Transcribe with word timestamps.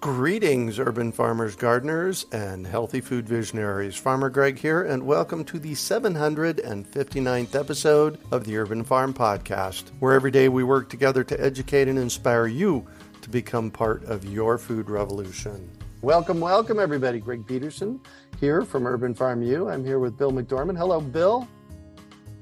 Greetings, 0.00 0.78
urban 0.78 1.10
farmers, 1.10 1.56
gardeners, 1.56 2.24
and 2.30 2.64
healthy 2.64 3.00
food 3.00 3.28
visionaries. 3.28 3.96
Farmer 3.96 4.30
Greg 4.30 4.56
here, 4.56 4.84
and 4.84 5.02
welcome 5.02 5.44
to 5.46 5.58
the 5.58 5.72
759th 5.72 7.56
episode 7.56 8.16
of 8.30 8.44
the 8.44 8.56
Urban 8.58 8.84
Farm 8.84 9.12
Podcast, 9.12 9.90
where 9.98 10.14
every 10.14 10.30
day 10.30 10.48
we 10.48 10.62
work 10.62 10.88
together 10.88 11.24
to 11.24 11.44
educate 11.44 11.88
and 11.88 11.98
inspire 11.98 12.46
you 12.46 12.86
to 13.22 13.28
become 13.28 13.72
part 13.72 14.04
of 14.04 14.24
your 14.24 14.56
food 14.56 14.88
revolution. 14.88 15.68
Welcome, 16.00 16.38
welcome, 16.38 16.78
everybody. 16.78 17.18
Greg 17.18 17.44
Peterson 17.44 18.00
here 18.38 18.62
from 18.62 18.86
Urban 18.86 19.16
Farm 19.16 19.42
U. 19.42 19.68
I'm 19.68 19.84
here 19.84 19.98
with 19.98 20.16
Bill 20.16 20.30
McDorman. 20.30 20.76
Hello, 20.76 21.00
Bill. 21.00 21.48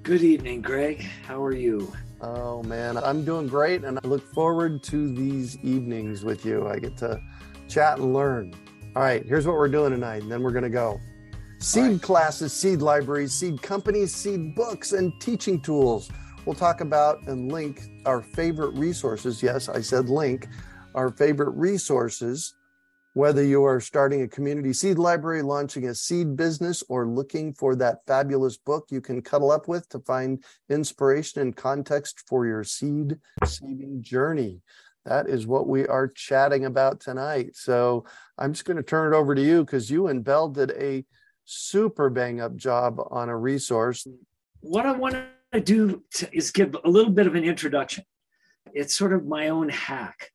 Good 0.02 0.20
evening, 0.22 0.60
Greg. 0.60 1.00
How 1.26 1.42
are 1.42 1.54
you? 1.54 1.90
Oh, 2.20 2.62
man, 2.62 2.96
I'm 2.96 3.24
doing 3.24 3.46
great, 3.46 3.84
and 3.84 3.98
I 4.02 4.06
look 4.06 4.22
forward 4.32 4.82
to 4.84 5.14
these 5.14 5.58
evenings 5.58 6.24
with 6.24 6.46
you. 6.46 6.66
I 6.66 6.78
get 6.78 6.96
to 6.98 7.20
chat 7.68 7.98
and 7.98 8.14
learn. 8.14 8.54
All 8.94 9.02
right, 9.02 9.24
here's 9.26 9.46
what 9.46 9.56
we're 9.56 9.68
doing 9.68 9.92
tonight, 9.92 10.22
and 10.22 10.32
then 10.32 10.42
we're 10.42 10.52
going 10.52 10.64
to 10.64 10.70
go. 10.70 10.98
Seed 11.58 11.82
right. 11.84 12.02
classes, 12.02 12.52
seed 12.52 12.80
libraries, 12.80 13.32
seed 13.32 13.60
companies, 13.60 14.14
seed 14.14 14.54
books, 14.54 14.92
and 14.92 15.12
teaching 15.20 15.60
tools. 15.60 16.10
We'll 16.46 16.54
talk 16.54 16.80
about 16.80 17.22
and 17.26 17.52
link 17.52 17.82
our 18.06 18.22
favorite 18.22 18.74
resources. 18.78 19.42
Yes, 19.42 19.68
I 19.68 19.80
said 19.80 20.08
link 20.08 20.48
our 20.94 21.10
favorite 21.10 21.50
resources. 21.50 22.54
Whether 23.16 23.42
you 23.42 23.64
are 23.64 23.80
starting 23.80 24.20
a 24.20 24.28
community 24.28 24.74
seed 24.74 24.98
library, 24.98 25.40
launching 25.40 25.88
a 25.88 25.94
seed 25.94 26.36
business, 26.36 26.84
or 26.90 27.08
looking 27.08 27.54
for 27.54 27.74
that 27.76 28.00
fabulous 28.06 28.58
book 28.58 28.88
you 28.90 29.00
can 29.00 29.22
cuddle 29.22 29.50
up 29.50 29.68
with 29.68 29.88
to 29.88 30.00
find 30.00 30.44
inspiration 30.68 31.40
and 31.40 31.56
context 31.56 32.24
for 32.28 32.44
your 32.44 32.62
seed 32.62 33.16
saving 33.42 34.02
journey 34.02 34.60
that 35.06 35.28
is 35.28 35.46
what 35.46 35.66
we 35.66 35.86
are 35.86 36.08
chatting 36.08 36.66
about 36.66 37.00
tonight. 37.00 37.56
So 37.56 38.04
I'm 38.36 38.52
just 38.52 38.66
going 38.66 38.76
to 38.76 38.82
turn 38.82 39.14
it 39.14 39.16
over 39.16 39.34
to 39.34 39.42
you 39.42 39.64
because 39.64 39.90
you 39.90 40.08
and 40.08 40.22
Bell 40.22 40.48
did 40.48 40.72
a 40.72 41.04
super 41.46 42.10
bang 42.10 42.40
up 42.40 42.54
job 42.56 43.00
on 43.10 43.30
a 43.30 43.36
resource. 43.36 44.06
What 44.60 44.84
I 44.84 44.92
want 44.92 45.14
to 45.52 45.60
do 45.60 46.02
is 46.32 46.50
give 46.50 46.76
a 46.84 46.90
little 46.90 47.12
bit 47.12 47.26
of 47.26 47.34
an 47.34 47.44
introduction. 47.44 48.04
It's 48.74 48.94
sort 48.94 49.14
of 49.14 49.24
my 49.24 49.48
own 49.48 49.70
hack 49.70 50.32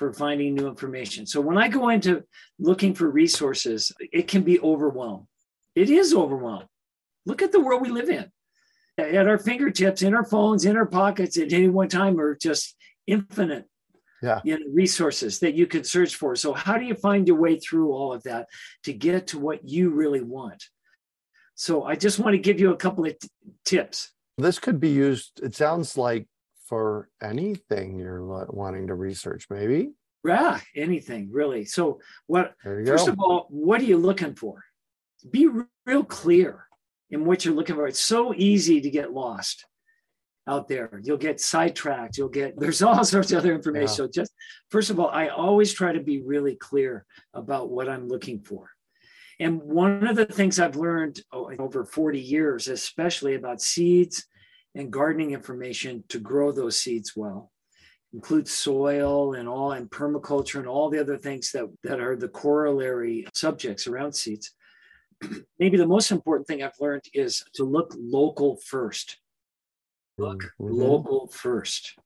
for 0.00 0.14
finding 0.14 0.54
new 0.54 0.66
information. 0.66 1.26
So 1.26 1.42
when 1.42 1.58
I 1.58 1.68
go 1.68 1.90
into 1.90 2.24
looking 2.58 2.94
for 2.94 3.10
resources, 3.10 3.92
it 4.00 4.28
can 4.28 4.40
be 4.40 4.58
overwhelmed. 4.60 5.26
It 5.74 5.90
is 5.90 6.14
overwhelmed. 6.14 6.68
Look 7.26 7.42
at 7.42 7.52
the 7.52 7.60
world 7.60 7.82
we 7.82 7.90
live 7.90 8.08
in. 8.08 8.32
At 8.96 9.28
our 9.28 9.36
fingertips, 9.36 10.00
in 10.00 10.14
our 10.14 10.24
phones, 10.24 10.64
in 10.64 10.74
our 10.74 10.86
pockets 10.86 11.36
at 11.36 11.52
any 11.52 11.68
one 11.68 11.88
time 11.88 12.18
are 12.18 12.34
just 12.34 12.74
infinite 13.06 13.66
yeah. 14.22 14.40
you 14.42 14.58
know, 14.58 14.64
resources 14.72 15.38
that 15.40 15.52
you 15.52 15.66
could 15.66 15.86
search 15.86 16.14
for. 16.14 16.34
So, 16.34 16.54
how 16.54 16.78
do 16.78 16.86
you 16.86 16.94
find 16.94 17.28
your 17.28 17.36
way 17.36 17.58
through 17.58 17.92
all 17.92 18.14
of 18.14 18.22
that 18.22 18.46
to 18.84 18.94
get 18.94 19.26
to 19.28 19.38
what 19.38 19.68
you 19.68 19.90
really 19.90 20.22
want? 20.22 20.64
So, 21.56 21.84
I 21.84 21.94
just 21.94 22.18
want 22.18 22.32
to 22.32 22.38
give 22.38 22.58
you 22.58 22.72
a 22.72 22.76
couple 22.76 23.04
of 23.04 23.18
t- 23.18 23.28
tips. 23.66 24.12
This 24.38 24.58
could 24.58 24.80
be 24.80 24.88
used, 24.88 25.40
it 25.42 25.54
sounds 25.54 25.98
like, 25.98 26.26
for 26.70 27.08
anything 27.20 27.98
you're 27.98 28.24
wanting 28.48 28.86
to 28.86 28.94
research, 28.94 29.48
maybe. 29.50 29.90
Yeah, 30.24 30.60
anything 30.76 31.28
really. 31.32 31.64
So, 31.64 32.00
what, 32.28 32.54
first 32.62 33.06
go. 33.06 33.12
of 33.12 33.18
all, 33.18 33.46
what 33.50 33.80
are 33.80 33.84
you 33.84 33.98
looking 33.98 34.36
for? 34.36 34.62
Be 35.28 35.48
real 35.84 36.04
clear 36.04 36.66
in 37.10 37.24
what 37.24 37.44
you're 37.44 37.54
looking 37.54 37.74
for. 37.74 37.88
It's 37.88 38.00
so 38.00 38.32
easy 38.34 38.80
to 38.80 38.88
get 38.88 39.12
lost 39.12 39.66
out 40.46 40.68
there. 40.68 41.00
You'll 41.02 41.16
get 41.16 41.40
sidetracked. 41.40 42.16
You'll 42.16 42.28
get, 42.28 42.54
there's 42.58 42.82
all 42.82 43.04
sorts 43.04 43.32
of 43.32 43.38
other 43.38 43.54
information. 43.54 43.88
Yeah. 43.88 43.94
So 43.94 44.08
just, 44.08 44.32
first 44.70 44.90
of 44.90 45.00
all, 45.00 45.08
I 45.08 45.28
always 45.28 45.74
try 45.74 45.92
to 45.92 46.00
be 46.00 46.22
really 46.22 46.54
clear 46.54 47.04
about 47.34 47.68
what 47.68 47.88
I'm 47.88 48.06
looking 48.06 48.40
for. 48.40 48.70
And 49.40 49.60
one 49.60 50.06
of 50.06 50.14
the 50.14 50.26
things 50.26 50.60
I've 50.60 50.76
learned 50.76 51.20
over 51.32 51.84
40 51.84 52.20
years, 52.20 52.68
especially 52.68 53.34
about 53.34 53.60
seeds 53.60 54.26
and 54.74 54.90
gardening 54.90 55.32
information 55.32 56.04
to 56.08 56.18
grow 56.18 56.52
those 56.52 56.80
seeds 56.80 57.14
well, 57.16 57.50
includes 58.12 58.50
soil 58.50 59.34
and 59.34 59.48
all 59.48 59.72
and 59.72 59.90
permaculture 59.90 60.58
and 60.58 60.68
all 60.68 60.90
the 60.90 61.00
other 61.00 61.16
things 61.16 61.50
that, 61.52 61.66
that 61.82 62.00
are 62.00 62.16
the 62.16 62.28
corollary 62.28 63.26
subjects 63.34 63.86
around 63.86 64.12
seeds. 64.12 64.52
Maybe 65.58 65.76
the 65.76 65.86
most 65.86 66.10
important 66.10 66.46
thing 66.46 66.62
I've 66.62 66.72
learned 66.80 67.04
is 67.14 67.42
to 67.54 67.64
look 67.64 67.94
local 67.98 68.58
first 68.64 69.18
look 70.20 70.42
mm-hmm. 70.60 70.72
local 70.72 71.28
first. 71.28 71.98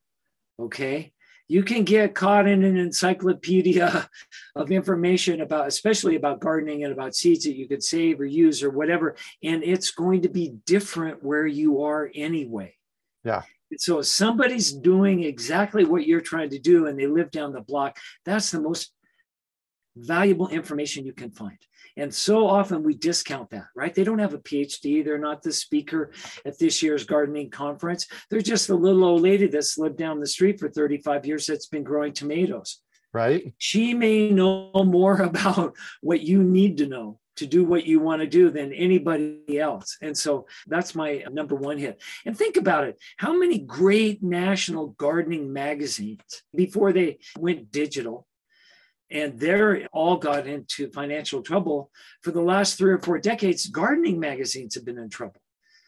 Okay. 0.58 1.12
You 1.46 1.62
can 1.62 1.84
get 1.84 2.14
caught 2.14 2.48
in 2.48 2.64
an 2.64 2.76
encyclopedia 2.76 4.08
of 4.56 4.70
information 4.70 5.42
about, 5.42 5.66
especially 5.66 6.16
about 6.16 6.40
gardening 6.40 6.84
and 6.84 6.92
about 6.92 7.14
seeds 7.14 7.44
that 7.44 7.56
you 7.56 7.68
could 7.68 7.82
save 7.82 8.20
or 8.20 8.24
use 8.24 8.62
or 8.62 8.70
whatever. 8.70 9.16
And 9.42 9.62
it's 9.62 9.90
going 9.90 10.22
to 10.22 10.28
be 10.28 10.54
different 10.64 11.22
where 11.22 11.46
you 11.46 11.82
are 11.82 12.10
anyway. 12.14 12.76
Yeah. 13.24 13.42
So 13.76 13.98
if 13.98 14.06
somebody's 14.06 14.72
doing 14.72 15.24
exactly 15.24 15.84
what 15.84 16.06
you're 16.06 16.20
trying 16.20 16.50
to 16.50 16.58
do 16.58 16.86
and 16.86 16.98
they 16.98 17.06
live 17.06 17.30
down 17.30 17.52
the 17.52 17.60
block, 17.60 17.98
that's 18.24 18.50
the 18.50 18.60
most 18.60 18.92
valuable 19.96 20.48
information 20.48 21.04
you 21.04 21.12
can 21.12 21.30
find. 21.30 21.58
And 21.96 22.12
so 22.12 22.46
often 22.48 22.82
we 22.82 22.94
discount 22.94 23.50
that, 23.50 23.66
right? 23.76 23.94
They 23.94 24.04
don't 24.04 24.18
have 24.18 24.34
a 24.34 24.38
PhD. 24.38 25.04
They're 25.04 25.18
not 25.18 25.42
the 25.42 25.52
speaker 25.52 26.12
at 26.44 26.58
this 26.58 26.82
year's 26.82 27.04
gardening 27.04 27.50
conference. 27.50 28.06
They're 28.30 28.40
just 28.40 28.68
a 28.70 28.74
little 28.74 29.04
old 29.04 29.22
lady 29.22 29.46
that's 29.46 29.78
lived 29.78 29.96
down 29.96 30.20
the 30.20 30.26
street 30.26 30.58
for 30.58 30.68
35 30.68 31.26
years 31.26 31.46
that's 31.46 31.66
been 31.66 31.84
growing 31.84 32.12
tomatoes. 32.12 32.80
Right. 33.12 33.54
She 33.58 33.94
may 33.94 34.30
know 34.30 34.72
more 34.74 35.16
about 35.22 35.74
what 36.00 36.22
you 36.22 36.42
need 36.42 36.78
to 36.78 36.86
know 36.86 37.20
to 37.36 37.46
do 37.46 37.64
what 37.64 37.84
you 37.84 38.00
want 38.00 38.22
to 38.22 38.28
do 38.28 38.50
than 38.50 38.72
anybody 38.72 39.58
else. 39.58 39.96
And 40.00 40.16
so 40.16 40.46
that's 40.66 40.94
my 40.94 41.24
number 41.30 41.54
one 41.54 41.78
hit. 41.78 42.00
And 42.24 42.36
think 42.36 42.56
about 42.56 42.84
it 42.84 42.98
how 43.16 43.36
many 43.36 43.58
great 43.58 44.22
national 44.22 44.88
gardening 44.88 45.52
magazines 45.52 46.20
before 46.54 46.92
they 46.92 47.18
went 47.38 47.72
digital 47.72 48.26
and 49.14 49.38
they're 49.38 49.86
all 49.92 50.16
got 50.16 50.46
into 50.46 50.90
financial 50.90 51.40
trouble. 51.40 51.90
For 52.22 52.32
the 52.32 52.42
last 52.42 52.76
three 52.76 52.92
or 52.92 52.98
four 52.98 53.18
decades 53.18 53.68
gardening 53.68 54.18
magazines 54.18 54.74
have 54.74 54.84
been 54.84 54.98
in 54.98 55.08
trouble. 55.08 55.40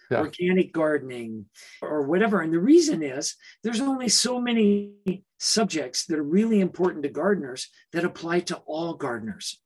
Yeah. 0.08 0.18
organic 0.18 0.72
gardening 0.72 1.46
or 1.82 2.02
whatever. 2.02 2.40
And 2.40 2.52
the 2.52 2.60
reason 2.60 3.02
is 3.02 3.34
there's 3.64 3.80
only 3.80 4.08
so 4.08 4.40
many 4.40 4.92
subjects 5.40 6.06
that 6.06 6.16
are 6.16 6.22
really 6.22 6.60
important 6.60 7.02
to 7.02 7.08
gardeners 7.08 7.68
that 7.92 8.04
apply 8.04 8.38
to 8.40 8.56
all 8.66 8.94
gardeners 8.94 9.60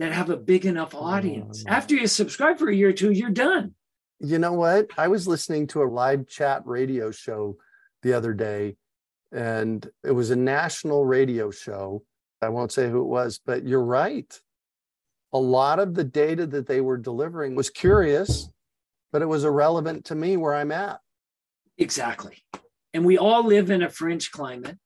that 0.00 0.10
have 0.10 0.30
a 0.30 0.36
big 0.36 0.66
enough 0.66 0.96
oh, 0.96 1.04
audience. 1.04 1.64
oh. 1.64 1.70
after 1.70 1.94
you 1.94 2.08
subscribe 2.08 2.58
for 2.58 2.68
a 2.68 2.74
year 2.74 2.88
or 2.88 2.92
two 2.92 3.12
you're 3.12 3.30
done. 3.30 3.76
You 4.18 4.40
know 4.40 4.54
what? 4.54 4.88
I 4.98 5.06
was 5.06 5.28
listening 5.28 5.68
to 5.68 5.84
a 5.84 5.86
live 5.86 6.26
chat 6.26 6.62
radio 6.64 7.12
show 7.12 7.56
the 8.02 8.14
other 8.14 8.34
day 8.34 8.74
and 9.30 9.88
it 10.02 10.10
was 10.10 10.30
a 10.30 10.36
national 10.36 11.04
radio 11.04 11.52
show 11.52 12.02
I 12.40 12.48
won't 12.48 12.72
say 12.72 12.88
who 12.88 13.00
it 13.00 13.08
was, 13.08 13.40
but 13.44 13.66
you're 13.66 13.84
right. 13.84 14.40
A 15.32 15.38
lot 15.38 15.78
of 15.78 15.94
the 15.94 16.04
data 16.04 16.46
that 16.46 16.66
they 16.66 16.80
were 16.80 16.96
delivering 16.96 17.54
was 17.54 17.70
curious, 17.70 18.48
but 19.12 19.22
it 19.22 19.26
was 19.26 19.44
irrelevant 19.44 20.06
to 20.06 20.14
me 20.14 20.36
where 20.36 20.54
I'm 20.54 20.72
at. 20.72 21.00
Exactly. 21.76 22.38
And 22.94 23.04
we 23.04 23.18
all 23.18 23.44
live 23.44 23.70
in 23.70 23.82
a 23.82 23.90
fringe 23.90 24.30
climate 24.30 24.78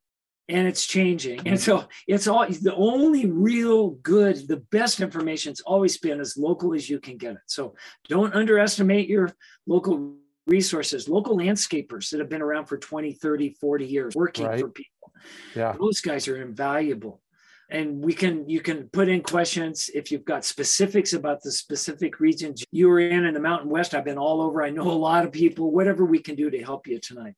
and 0.49 0.67
it's 0.67 0.85
changing. 0.85 1.47
And 1.47 1.61
so 1.61 1.85
it's 2.07 2.27
all 2.27 2.47
the 2.47 2.75
only 2.75 3.27
real 3.27 3.91
good, 3.91 4.49
the 4.49 4.59
best 4.71 5.01
information's 5.01 5.61
always 5.61 5.99
been 5.99 6.21
as 6.21 6.37
local 6.37 6.75
as 6.75 6.91
you 6.91 6.99
can 6.99 7.17
get 7.17 7.33
it. 7.33 7.43
So 7.47 7.75
don't 8.09 8.35
underestimate 8.35 9.09
your 9.09 9.33
local 9.67 10.17
resources, 10.47 11.09
local 11.09 11.37
landscapers 11.37 12.11
that 12.11 12.19
have 12.19 12.29
been 12.29 12.43
around 12.43 12.67
for 12.67 12.77
20, 12.77 13.13
30, 13.13 13.51
40 13.61 13.87
years 13.87 14.15
working 14.17 14.47
right. 14.47 14.61
for 14.61 14.69
people. 14.69 15.13
Yeah. 15.55 15.77
Those 15.79 16.01
guys 16.01 16.27
are 16.27 16.43
invaluable 16.43 17.23
and 17.73 18.05
we 18.05 18.13
can 18.13 18.49
you 18.49 18.61
can 18.61 18.89
put 18.93 19.09
in 19.09 19.23
questions. 19.23 19.91
If 19.95 20.13
you've 20.13 20.25
got 20.25 20.45
specifics 20.45 21.13
about 21.13 21.43
the 21.43 21.51
specific 21.51 22.21
regions 22.21 22.65
you 22.71 22.89
were 22.89 23.01
in 23.01 23.25
in 23.25 23.35
the 23.35 23.41
mountain 23.41 23.71
west 23.71 23.95
i've 23.95 24.05
been 24.05 24.19
all 24.19 24.41
over. 24.41 24.63
I 24.63 24.71
know 24.71 24.91
a 24.91 24.93
lot 24.93 25.25
of 25.25 25.33
people 25.33 25.73
whatever 25.73 26.05
we 26.05 26.19
can 26.19 26.35
do 26.35 26.51
to 26.51 26.63
help 26.63 26.87
you 26.87 26.99
tonight. 27.01 27.35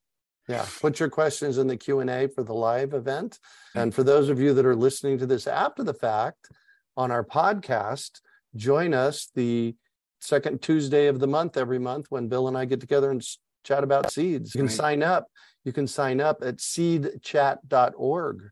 Yeah. 0.48 0.66
Put 0.80 1.00
your 1.00 1.08
questions 1.08 1.56
in 1.58 1.66
the 1.66 1.76
q&a 1.76 2.28
for 2.28 2.42
the 2.42 2.52
live 2.52 2.92
event. 2.92 3.38
And 3.74 3.94
for 3.94 4.02
those 4.02 4.28
of 4.28 4.40
you 4.40 4.52
that 4.54 4.66
are 4.66 4.76
listening 4.76 5.18
to 5.18 5.26
this 5.26 5.46
after 5.46 5.82
the 5.82 5.94
fact 5.94 6.48
on 6.96 7.10
our 7.10 7.24
podcast 7.24 8.20
join 8.56 8.94
us 8.94 9.30
the 9.34 9.74
second 10.20 10.62
tuesday 10.62 11.06
of 11.06 11.18
the 11.18 11.26
month 11.26 11.56
every 11.56 11.78
month 11.78 12.06
when 12.08 12.28
bill 12.28 12.48
and 12.48 12.56
i 12.56 12.64
get 12.64 12.80
together 12.80 13.10
and 13.10 13.22
chat 13.64 13.82
about 13.82 14.12
seeds. 14.12 14.54
You 14.54 14.60
can 14.60 14.66
right. 14.66 14.76
sign 14.76 15.02
up. 15.02 15.26
You 15.64 15.72
can 15.72 15.86
sign 15.86 16.20
up 16.20 16.38
at 16.42 16.58
seedchat.org 16.58 18.50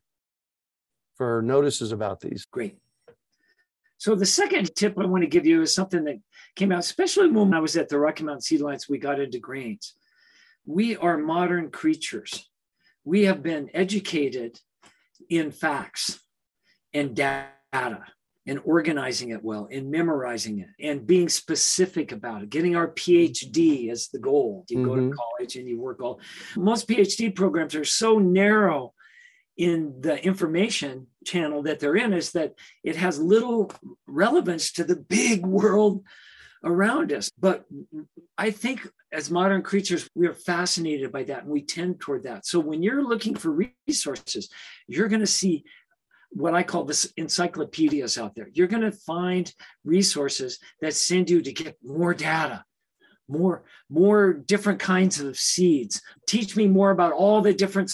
for 1.16 1.42
notices 1.42 1.92
about 1.92 2.20
these. 2.20 2.46
Great. 2.46 2.76
So 3.98 4.14
the 4.14 4.26
second 4.26 4.74
tip 4.74 4.98
I 4.98 5.06
want 5.06 5.22
to 5.22 5.28
give 5.28 5.46
you 5.46 5.62
is 5.62 5.74
something 5.74 6.04
that 6.04 6.16
came 6.56 6.72
out, 6.72 6.80
especially 6.80 7.30
when 7.30 7.54
I 7.54 7.60
was 7.60 7.76
at 7.76 7.88
the 7.88 7.98
Rocky 7.98 8.24
Mountain 8.24 8.40
Seed 8.42 8.60
Alliance, 8.60 8.88
we 8.88 8.98
got 8.98 9.20
into 9.20 9.38
grains. 9.38 9.94
We 10.66 10.96
are 10.96 11.16
modern 11.16 11.70
creatures. 11.70 12.48
We 13.04 13.24
have 13.24 13.42
been 13.42 13.70
educated 13.74 14.58
in 15.28 15.50
facts 15.52 16.20
and 16.92 17.14
data 17.14 18.04
and 18.46 18.60
organizing 18.64 19.30
it 19.30 19.42
well 19.42 19.68
and 19.70 19.90
memorizing 19.90 20.58
it 20.58 20.68
and 20.80 21.06
being 21.06 21.28
specific 21.28 22.12
about 22.12 22.42
it 22.42 22.50
getting 22.50 22.74
our 22.74 22.88
phd 22.88 23.88
as 23.90 24.08
the 24.08 24.18
goal 24.18 24.64
you 24.68 24.78
mm-hmm. 24.78 24.88
go 24.88 24.96
to 24.96 25.02
mm-hmm. 25.02 25.12
college 25.12 25.56
and 25.56 25.68
you 25.68 25.80
work 25.80 26.02
all 26.02 26.20
most 26.56 26.88
phd 26.88 27.34
programs 27.36 27.74
are 27.74 27.84
so 27.84 28.18
narrow 28.18 28.92
in 29.56 30.00
the 30.00 30.22
information 30.24 31.06
channel 31.24 31.62
that 31.62 31.78
they're 31.78 31.96
in 31.96 32.12
is 32.12 32.32
that 32.32 32.54
it 32.82 32.96
has 32.96 33.18
little 33.18 33.70
relevance 34.06 34.72
to 34.72 34.84
the 34.84 34.96
big 34.96 35.44
world 35.46 36.02
around 36.64 37.12
us 37.12 37.30
but 37.38 37.64
i 38.38 38.50
think 38.50 38.88
as 39.12 39.30
modern 39.30 39.62
creatures 39.62 40.08
we 40.14 40.26
are 40.26 40.34
fascinated 40.34 41.12
by 41.12 41.24
that 41.24 41.42
and 41.42 41.52
we 41.52 41.60
tend 41.60 42.00
toward 42.00 42.22
that 42.22 42.46
so 42.46 42.58
when 42.58 42.82
you're 42.82 43.02
looking 43.02 43.34
for 43.34 43.68
resources 43.86 44.48
you're 44.86 45.08
going 45.08 45.20
to 45.20 45.26
see 45.26 45.64
what 46.32 46.54
I 46.54 46.62
call 46.62 46.84
this 46.84 47.12
encyclopedias 47.16 48.18
out 48.18 48.34
there. 48.34 48.48
You're 48.52 48.66
going 48.66 48.82
to 48.82 48.92
find 48.92 49.52
resources 49.84 50.58
that 50.80 50.94
send 50.94 51.28
you 51.28 51.42
to 51.42 51.52
get 51.52 51.76
more 51.82 52.14
data, 52.14 52.64
more, 53.28 53.64
more 53.90 54.32
different 54.32 54.80
kinds 54.80 55.20
of 55.20 55.36
seeds. 55.36 56.00
Teach 56.26 56.56
me 56.56 56.68
more 56.68 56.90
about 56.90 57.12
all 57.12 57.42
the 57.42 57.52
different 57.52 57.90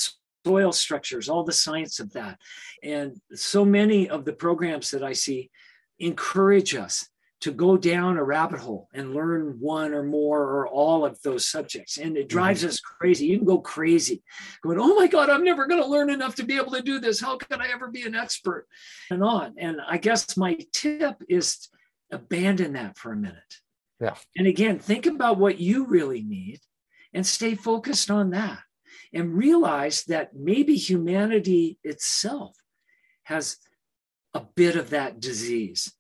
soil 0.48 0.72
structures, 0.72 1.28
all 1.28 1.44
the 1.44 1.52
science 1.52 2.00
of 2.00 2.10
that. 2.14 2.38
And 2.82 3.20
so 3.34 3.66
many 3.66 4.08
of 4.08 4.24
the 4.24 4.32
programs 4.32 4.90
that 4.92 5.02
I 5.02 5.12
see 5.12 5.50
encourage 5.98 6.74
us 6.74 7.06
to 7.42 7.52
go 7.52 7.76
down 7.76 8.16
a 8.16 8.24
rabbit 8.24 8.58
hole 8.58 8.88
and 8.94 9.14
learn 9.14 9.58
one 9.60 9.92
or 9.92 10.02
more 10.02 10.42
or 10.42 10.66
all 10.66 11.04
of 11.04 11.20
those 11.22 11.46
subjects. 11.46 11.98
And 11.98 12.16
it 12.16 12.30
drives 12.30 12.60
mm-hmm. 12.60 12.70
us 12.70 12.80
crazy. 12.80 13.26
You 13.26 13.36
can 13.36 13.46
go 13.46 13.58
crazy 13.58 14.22
going, 14.62 14.80
oh 14.80 14.94
my 14.94 15.06
God, 15.06 15.28
I'm 15.28 15.44
never 15.44 15.66
going 15.66 15.82
to 15.82 15.86
learn 15.86 16.08
enough 16.08 16.34
to 16.36 16.44
be 16.44 16.56
able 16.56 16.72
to 16.72 16.82
do 16.82 16.98
this. 16.98 17.20
How 17.20 17.36
can 17.36 17.60
I 17.60 17.68
ever 17.68 17.88
be 17.88 18.02
an 18.02 18.14
expert? 18.14 18.66
And 19.10 19.22
on. 19.22 19.54
And 19.58 19.80
I 19.86 19.98
guess 19.98 20.36
my 20.36 20.58
tip 20.72 21.16
is 21.28 21.68
abandon 22.10 22.72
that 22.72 22.96
for 22.96 23.12
a 23.12 23.16
minute. 23.16 23.54
Yeah. 24.00 24.14
And 24.36 24.46
again, 24.46 24.78
think 24.78 25.04
about 25.04 25.38
what 25.38 25.60
you 25.60 25.86
really 25.86 26.22
need 26.22 26.60
and 27.12 27.26
stay 27.26 27.54
focused 27.54 28.10
on 28.10 28.30
that 28.30 28.60
and 29.12 29.36
realize 29.36 30.04
that 30.04 30.34
maybe 30.34 30.76
humanity 30.76 31.78
itself 31.82 32.56
has 33.24 33.56
a 34.34 34.40
bit 34.40 34.76
of 34.76 34.90
that 34.90 35.20
disease 35.20 35.92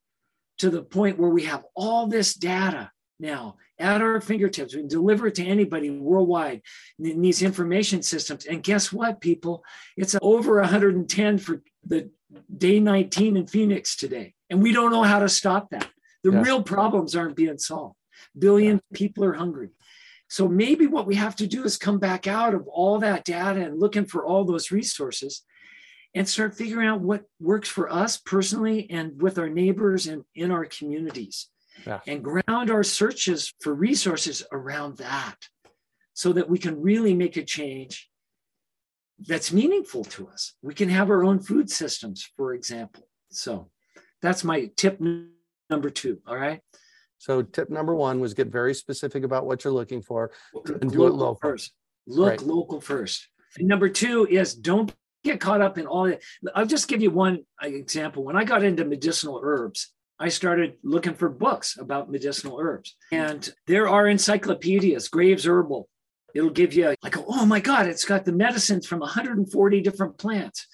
to 0.58 0.70
the 0.70 0.82
point 0.82 1.18
where 1.18 1.30
we 1.30 1.44
have 1.44 1.64
all 1.74 2.06
this 2.06 2.34
data 2.34 2.90
now 3.20 3.56
at 3.78 4.00
our 4.00 4.20
fingertips. 4.20 4.74
We 4.74 4.80
can 4.82 4.88
deliver 4.88 5.28
it 5.28 5.34
to 5.36 5.44
anybody 5.44 5.90
worldwide 5.90 6.62
in 6.98 7.20
these 7.20 7.42
information 7.42 8.02
systems. 8.02 8.46
And 8.46 8.62
guess 8.62 8.92
what, 8.92 9.20
people? 9.20 9.64
It's 9.96 10.16
over 10.20 10.60
110 10.60 11.38
for 11.38 11.62
the 11.84 12.10
day 12.56 12.80
19 12.80 13.36
in 13.36 13.46
Phoenix 13.46 13.96
today. 13.96 14.34
And 14.50 14.62
we 14.62 14.72
don't 14.72 14.90
know 14.90 15.02
how 15.02 15.20
to 15.20 15.28
stop 15.28 15.70
that. 15.70 15.88
The 16.24 16.32
yeah. 16.32 16.42
real 16.42 16.62
problems 16.62 17.16
aren't 17.16 17.36
being 17.36 17.58
solved. 17.58 17.96
Billion 18.38 18.80
yeah. 18.90 18.98
people 18.98 19.24
are 19.24 19.34
hungry. 19.34 19.70
So 20.28 20.46
maybe 20.46 20.86
what 20.86 21.06
we 21.06 21.14
have 21.14 21.36
to 21.36 21.46
do 21.46 21.64
is 21.64 21.76
come 21.76 21.98
back 21.98 22.26
out 22.26 22.54
of 22.54 22.66
all 22.68 22.98
that 22.98 23.24
data 23.24 23.62
and 23.62 23.80
looking 23.80 24.04
for 24.04 24.24
all 24.24 24.44
those 24.44 24.70
resources 24.70 25.42
and 26.14 26.28
start 26.28 26.54
figuring 26.54 26.86
out 26.86 27.00
what 27.00 27.24
works 27.40 27.68
for 27.68 27.90
us 27.90 28.18
personally 28.18 28.90
and 28.90 29.20
with 29.20 29.38
our 29.38 29.48
neighbors 29.48 30.06
and 30.06 30.24
in 30.34 30.50
our 30.50 30.66
communities. 30.66 31.48
Yeah. 31.86 32.00
And 32.06 32.24
ground 32.24 32.70
our 32.70 32.82
searches 32.82 33.54
for 33.60 33.72
resources 33.72 34.42
around 34.52 34.98
that 34.98 35.36
so 36.12 36.32
that 36.32 36.50
we 36.50 36.58
can 36.58 36.82
really 36.82 37.14
make 37.14 37.36
a 37.36 37.44
change 37.44 38.10
that's 39.26 39.52
meaningful 39.52 40.04
to 40.04 40.28
us. 40.28 40.54
We 40.62 40.74
can 40.74 40.88
have 40.88 41.10
our 41.10 41.24
own 41.24 41.40
food 41.40 41.70
systems, 41.70 42.28
for 42.36 42.52
example. 42.54 43.06
So 43.30 43.70
that's 44.20 44.44
my 44.44 44.70
tip 44.76 45.00
number 45.70 45.90
two. 45.90 46.18
All 46.26 46.36
right. 46.36 46.60
So 47.18 47.42
tip 47.42 47.68
number 47.68 47.94
one 47.94 48.20
was 48.20 48.34
get 48.34 48.48
very 48.48 48.74
specific 48.74 49.24
about 49.24 49.46
what 49.46 49.64
you're 49.64 49.72
looking 49.72 50.02
for 50.02 50.30
and 50.80 50.90
do 50.90 51.00
local 51.00 51.06
it 51.06 51.12
local 51.12 51.38
first. 51.42 51.72
Look 52.06 52.30
right. 52.30 52.42
local 52.42 52.80
first. 52.80 53.28
And 53.58 53.68
number 53.68 53.88
two 53.88 54.26
is 54.30 54.54
don't 54.54 54.94
get 55.24 55.40
caught 55.40 55.60
up 55.60 55.78
in 55.78 55.86
all 55.86 56.04
that. 56.04 56.22
I'll 56.54 56.66
just 56.66 56.88
give 56.88 57.02
you 57.02 57.10
one 57.10 57.44
example. 57.62 58.24
When 58.24 58.36
I 58.36 58.44
got 58.44 58.62
into 58.62 58.84
medicinal 58.84 59.40
herbs, 59.42 59.92
I 60.20 60.28
started 60.28 60.74
looking 60.82 61.14
for 61.14 61.28
books 61.28 61.76
about 61.78 62.10
medicinal 62.10 62.58
herbs. 62.60 62.96
And 63.12 63.48
there 63.66 63.88
are 63.88 64.08
encyclopedias, 64.08 65.08
Graves 65.08 65.46
Herbal. 65.46 65.88
It'll 66.34 66.50
give 66.50 66.74
you 66.74 66.94
like, 67.02 67.16
oh 67.16 67.46
my 67.46 67.60
God, 67.60 67.86
it's 67.86 68.04
got 68.04 68.24
the 68.24 68.32
medicines 68.32 68.86
from 68.86 69.00
140 69.00 69.80
different 69.80 70.18
plants. 70.18 70.66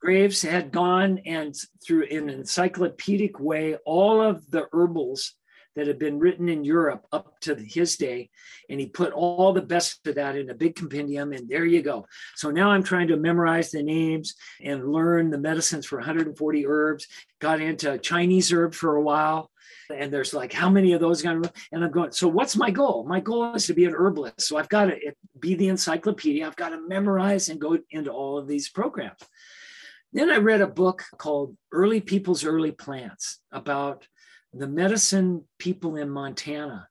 Graves 0.00 0.42
had 0.42 0.72
gone 0.72 1.20
and 1.26 1.54
through 1.84 2.04
in 2.04 2.30
an 2.30 2.40
encyclopedic 2.40 3.38
way, 3.38 3.76
all 3.84 4.20
of 4.20 4.50
the 4.50 4.66
herbals 4.72 5.34
that 5.76 5.86
had 5.86 5.98
been 5.98 6.18
written 6.18 6.48
in 6.48 6.64
Europe 6.64 7.06
up 7.12 7.38
to 7.40 7.54
his 7.54 7.96
day. 7.96 8.30
And 8.68 8.80
he 8.80 8.86
put 8.86 9.12
all 9.12 9.52
the 9.52 9.62
best 9.62 10.06
of 10.06 10.16
that 10.16 10.36
in 10.36 10.50
a 10.50 10.54
big 10.54 10.74
compendium. 10.74 11.32
And 11.32 11.48
there 11.48 11.64
you 11.64 11.82
go. 11.82 12.06
So 12.36 12.50
now 12.50 12.70
I'm 12.70 12.82
trying 12.82 13.08
to 13.08 13.16
memorize 13.16 13.70
the 13.70 13.82
names 13.82 14.34
and 14.62 14.92
learn 14.92 15.30
the 15.30 15.38
medicines 15.38 15.86
for 15.86 15.98
140 15.98 16.66
herbs. 16.66 17.06
Got 17.40 17.60
into 17.60 17.98
Chinese 17.98 18.52
herbs 18.52 18.76
for 18.76 18.96
a 18.96 19.02
while. 19.02 19.50
And 19.94 20.12
there's 20.12 20.34
like, 20.34 20.52
how 20.52 20.70
many 20.70 20.92
of 20.92 21.00
those 21.00 21.22
Gonna, 21.22 21.50
And 21.72 21.84
I'm 21.84 21.90
going, 21.90 22.12
so 22.12 22.28
what's 22.28 22.56
my 22.56 22.70
goal? 22.70 23.04
My 23.08 23.20
goal 23.20 23.54
is 23.54 23.66
to 23.66 23.74
be 23.74 23.84
an 23.84 23.94
herbalist. 23.94 24.42
So 24.42 24.56
I've 24.56 24.68
got 24.68 24.86
to 24.86 24.96
be 25.38 25.54
the 25.54 25.68
encyclopedia. 25.68 26.46
I've 26.46 26.56
got 26.56 26.70
to 26.70 26.88
memorize 26.88 27.48
and 27.48 27.60
go 27.60 27.78
into 27.90 28.10
all 28.10 28.38
of 28.38 28.46
these 28.46 28.68
programs. 28.68 29.18
Then 30.12 30.30
I 30.30 30.38
read 30.38 30.60
a 30.60 30.66
book 30.66 31.04
called 31.18 31.56
Early 31.72 32.00
People's 32.00 32.44
Early 32.44 32.72
Plants 32.72 33.38
about 33.52 34.06
the 34.52 34.66
medicine 34.66 35.44
people 35.58 35.96
in 35.96 36.10
Montana 36.10 36.88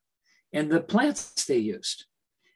and 0.54 0.72
the 0.72 0.82
plants 0.82 1.46
they 1.46 1.58
used. 1.58 2.06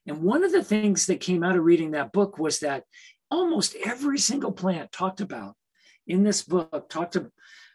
And 0.06 0.22
one 0.22 0.44
of 0.44 0.52
the 0.52 0.64
things 0.64 1.06
that 1.08 1.20
came 1.20 1.44
out 1.44 1.56
of 1.56 1.64
reading 1.64 1.92
that 1.92 2.12
book 2.12 2.38
was 2.38 2.60
that 2.60 2.84
almost 3.30 3.76
every 3.86 4.18
single 4.18 4.52
plant 4.52 4.92
talked 4.92 5.22
about 5.22 5.56
in 6.08 6.24
this 6.24 6.44
book 6.44 6.90
talked 6.90 7.18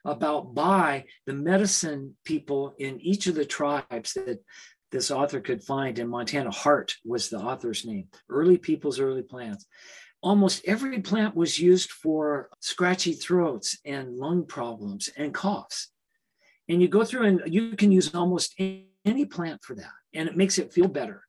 about 0.05 0.55
by 0.55 1.05
the 1.27 1.33
medicine 1.33 2.17
people 2.25 2.75
in 2.79 3.01
each 3.01 3.27
of 3.27 3.35
the 3.35 3.45
tribes 3.45 4.15
that 4.15 4.43
this 4.91 5.11
author 5.11 5.41
could 5.41 5.63
find 5.63 5.99
in 5.99 6.09
Montana. 6.09 6.51
Hart 6.51 6.95
was 7.05 7.29
the 7.29 7.39
author's 7.39 7.85
name. 7.85 8.09
Early 8.29 8.57
people's 8.57 9.01
early 9.01 9.23
plants. 9.23 9.67
Almost 10.23 10.65
every 10.67 11.01
plant 11.01 11.37
was 11.37 11.59
used 11.59 11.91
for 11.91 12.49
scratchy 12.61 13.13
throats 13.13 13.79
and 13.85 14.17
lung 14.17 14.47
problems 14.47 15.09
and 15.17 15.33
coughs 15.33 15.91
and 16.69 16.83
you 16.83 16.89
go 16.89 17.05
through 17.05 17.27
and 17.27 17.43
you 17.47 17.77
can 17.77 17.93
use 17.93 18.15
almost 18.15 18.55
any 18.59 19.25
plant 19.25 19.63
for 19.63 19.75
that 19.75 19.93
and 20.15 20.29
it 20.29 20.37
makes 20.37 20.59
it 20.59 20.73
feel 20.73 20.89
better 20.89 21.23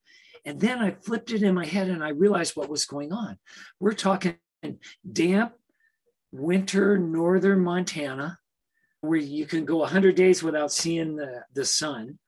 and 0.46 0.60
then 0.60 0.80
i 0.80 0.92
flipped 0.92 1.32
it 1.32 1.44
in 1.44 1.56
my 1.56 1.66
head 1.66 1.90
and 1.90 2.04
i 2.04 2.10
realized 2.10 2.56
what 2.56 2.70
was 2.70 2.86
going 2.86 3.12
on 3.12 3.38
we're 3.80 3.94
talking 3.94 4.36
damp 5.12 5.54
winter 6.32 6.98
northern 6.98 7.60
montana 7.60 8.38
where 9.02 9.20
you 9.20 9.46
can 9.46 9.66
go 9.66 9.78
100 9.78 10.16
days 10.16 10.44
without 10.44 10.72
seeing 10.72 11.16
the, 11.16 11.44
the 11.54 11.66
sun 11.66 12.20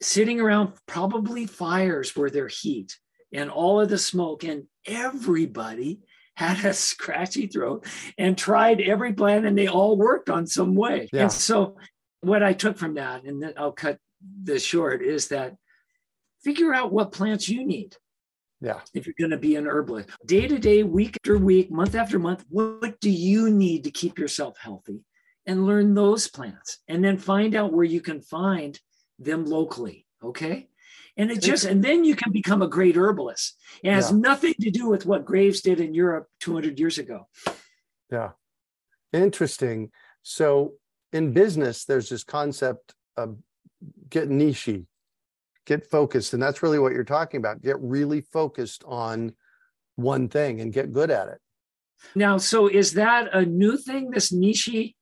sitting 0.00 0.40
around 0.40 0.72
probably 0.86 1.46
fires 1.46 2.14
where 2.14 2.30
there's 2.30 2.60
heat 2.60 2.98
and 3.32 3.50
all 3.50 3.80
of 3.80 3.88
the 3.88 3.98
smoke 3.98 4.44
and 4.44 4.64
everybody 4.86 6.00
had 6.36 6.64
a 6.64 6.72
scratchy 6.74 7.46
throat 7.46 7.84
and 8.16 8.38
tried 8.38 8.80
every 8.80 9.12
plant 9.12 9.46
and 9.46 9.56
they 9.56 9.66
all 9.66 9.96
worked 9.96 10.30
on 10.30 10.46
some 10.46 10.74
way. 10.74 11.08
Yeah. 11.12 11.22
And 11.22 11.32
so 11.32 11.76
what 12.20 12.42
I 12.42 12.52
took 12.52 12.76
from 12.76 12.94
that, 12.94 13.24
and 13.24 13.42
then 13.42 13.54
I'll 13.56 13.72
cut 13.72 13.98
this 14.20 14.64
short, 14.64 15.02
is 15.02 15.28
that 15.28 15.56
figure 16.42 16.74
out 16.74 16.92
what 16.92 17.12
plants 17.12 17.48
you 17.48 17.64
need. 17.64 17.96
Yeah. 18.60 18.80
If 18.92 19.06
you're 19.06 19.14
going 19.18 19.30
to 19.30 19.36
be 19.36 19.56
an 19.56 19.68
herbalist, 19.68 20.08
day 20.26 20.48
to 20.48 20.58
day, 20.58 20.82
week 20.82 21.16
after 21.20 21.38
week, 21.38 21.70
month 21.70 21.94
after 21.94 22.18
month, 22.18 22.44
what 22.48 23.00
do 23.00 23.10
you 23.10 23.50
need 23.50 23.84
to 23.84 23.90
keep 23.90 24.18
yourself 24.18 24.58
healthy? 24.60 25.00
And 25.46 25.64
learn 25.64 25.94
those 25.94 26.28
plants 26.28 26.78
and 26.88 27.02
then 27.02 27.16
find 27.16 27.54
out 27.54 27.72
where 27.72 27.84
you 27.84 28.00
can 28.00 28.20
find 28.20 28.78
them 29.18 29.46
locally. 29.46 30.06
Okay. 30.22 30.68
And 31.16 31.30
it 31.30 31.40
just, 31.40 31.64
and 31.64 31.82
then 31.82 32.04
you 32.04 32.14
can 32.14 32.32
become 32.32 32.60
a 32.60 32.68
great 32.68 32.96
herbalist. 32.96 33.56
It 33.82 33.92
has 33.92 34.10
yeah. 34.10 34.18
nothing 34.18 34.54
to 34.60 34.70
do 34.70 34.88
with 34.88 35.06
what 35.06 35.24
Graves 35.24 35.62
did 35.62 35.80
in 35.80 35.94
Europe 35.94 36.28
200 36.40 36.78
years 36.78 36.98
ago. 36.98 37.28
Yeah. 38.10 38.30
Interesting. 39.12 39.90
So 40.22 40.74
in 41.12 41.32
business, 41.32 41.84
there's 41.84 42.08
this 42.08 42.24
concept 42.24 42.94
of 43.16 43.36
get 44.10 44.28
niche, 44.28 44.68
get 45.66 45.90
focused. 45.90 46.34
And 46.34 46.42
that's 46.42 46.62
really 46.62 46.78
what 46.78 46.92
you're 46.92 47.04
talking 47.04 47.38
about. 47.38 47.62
Get 47.62 47.80
really 47.80 48.20
focused 48.20 48.84
on 48.86 49.32
one 49.96 50.28
thing 50.28 50.60
and 50.60 50.72
get 50.72 50.92
good 50.92 51.10
at 51.10 51.28
it. 51.28 51.40
Now, 52.14 52.38
so 52.38 52.68
is 52.68 52.92
that 52.94 53.34
a 53.34 53.44
new 53.44 53.76
thing, 53.76 54.10
this 54.10 54.32
niche 54.32 54.94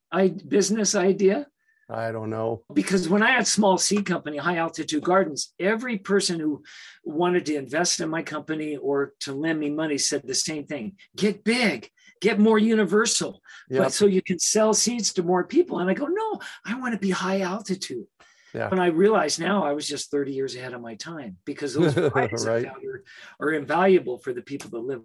business 0.49 0.95
idea? 0.95 1.47
I 1.89 2.11
don't 2.11 2.31
know. 2.31 2.63
Because 2.73 3.09
when 3.09 3.23
I 3.23 3.31
had 3.31 3.47
small 3.47 3.79
seed 3.79 4.07
company, 4.07 4.39
high 4.39 4.57
altitude 4.57 5.05
gardens, 5.05 5.53
every 5.61 5.99
person 5.99 6.41
who 6.41 6.65
wanted 7.05 7.47
to 7.47 7.55
invest 7.55 8.01
in 8.01 8.09
my 8.09 8.23
company 8.23 8.77
or 8.77 9.13
to 9.21 9.33
lend 9.33 9.61
me 9.61 9.71
money 9.71 9.99
said 9.99 10.23
the 10.25 10.35
same 10.35 10.67
thing. 10.67 10.97
Get 11.15 11.45
big, 11.45 11.91
get 12.21 12.39
more 12.39 12.59
universal, 12.59 13.41
yep. 13.69 13.85
but 13.85 13.93
so 13.93 14.07
you 14.07 14.23
can 14.23 14.39
sell 14.39 14.75
seeds 14.75 15.13
to 15.15 15.23
more 15.23 15.45
people. 15.45 15.79
And 15.79 15.91
I 15.91 15.95
go, 15.95 16.07
no, 16.07 16.41
I 16.65 16.79
want 16.79 16.95
to 16.95 16.99
be 16.99 17.11
high 17.11 17.41
altitude. 17.41 18.07
Yeah. 18.55 18.69
And 18.71 18.81
I 18.81 18.87
realize 18.87 19.39
now 19.39 19.65
I 19.65 19.73
was 19.73 19.87
just 19.87 20.11
30 20.11 20.33
years 20.33 20.57
ahead 20.57 20.73
of 20.73 20.81
my 20.81 20.95
time 20.95 21.37
because 21.45 21.75
those 21.75 21.93
varieties 21.95 22.47
right. 22.47 22.67
are, 22.67 23.05
are 23.41 23.53
invaluable 23.53 24.19
for 24.19 24.33
the 24.33 24.43
people 24.43 24.71
that 24.71 24.79
live 24.79 25.03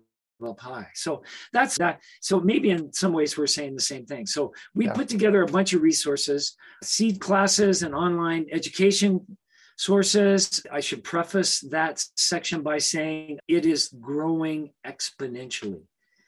up 0.47 0.59
high. 0.59 0.87
So 0.95 1.23
that's 1.53 1.77
that. 1.77 2.01
So 2.21 2.39
maybe 2.39 2.71
in 2.71 2.91
some 2.93 3.13
ways 3.13 3.37
we're 3.37 3.47
saying 3.47 3.75
the 3.75 3.81
same 3.81 4.05
thing. 4.05 4.25
So 4.25 4.53
we 4.73 4.85
yeah. 4.85 4.93
put 4.93 5.09
together 5.09 5.41
a 5.43 5.47
bunch 5.47 5.73
of 5.73 5.81
resources, 5.81 6.55
seed 6.83 7.19
classes 7.19 7.83
and 7.83 7.93
online 7.93 8.47
education 8.51 9.37
sources. 9.77 10.63
I 10.71 10.79
should 10.79 11.03
preface 11.03 11.59
that 11.71 12.03
section 12.15 12.61
by 12.61 12.77
saying 12.77 13.39
it 13.47 13.65
is 13.65 13.93
growing 13.99 14.71
exponentially. 14.85 15.81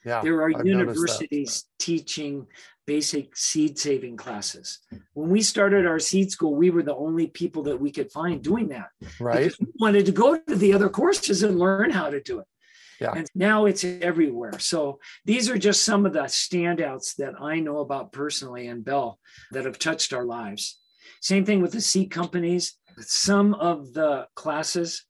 Yeah, 0.06 0.22
there 0.22 0.42
are 0.42 0.52
I've 0.58 0.66
universities 0.66 1.66
teaching 1.80 2.48
basic 2.86 3.36
seed 3.36 3.80
saving 3.80 4.18
classes. 4.18 4.80
When 5.14 5.30
we 5.30 5.42
started 5.42 5.86
our 5.86 6.00
seed 6.00 6.32
school, 6.32 6.56
we 6.56 6.70
were 6.70 6.84
the 6.84 6.96
only 6.96 7.28
people 7.28 7.64
that 7.64 7.80
we 7.80 7.92
could 7.92 8.12
find 8.12 8.42
doing 8.44 8.70
that. 8.70 8.90
Right. 9.20 9.54
we 9.60 9.68
wanted 9.80 10.06
to 10.08 10.12
go 10.12 10.38
to 10.38 10.56
the 10.56 10.74
other 10.74 10.90
courses 10.90 11.44
and 11.44 11.58
learn 11.58 11.92
how 11.92 12.10
to 12.10 12.22
do 12.22 12.40
it. 12.40 12.48
Yeah. 13.00 13.14
And 13.16 13.28
now 13.36 13.66
it's 13.66 13.84
everywhere. 13.84 14.60
So 14.60 15.00
these 15.26 15.50
are 15.50 15.58
just 15.58 15.84
some 15.84 16.06
of 16.06 16.14
the 16.14 16.24
standouts 16.24 17.16
that 17.18 17.34
I 17.42 17.60
know 17.60 17.80
about 17.80 18.12
personally 18.12 18.68
and 18.68 18.84
Bell 18.84 19.20
that 19.52 19.66
have 19.66 19.80
touched 19.80 20.14
our 20.14 20.26
lives. 20.26 20.80
Same 21.22 21.46
thing 21.46 21.62
with 21.62 21.72
the 21.72 21.82
seed 21.82 22.12
companies. 22.12 22.78
Some 23.00 23.54
of 23.56 23.94
the 23.94 24.28
classes 24.36 25.06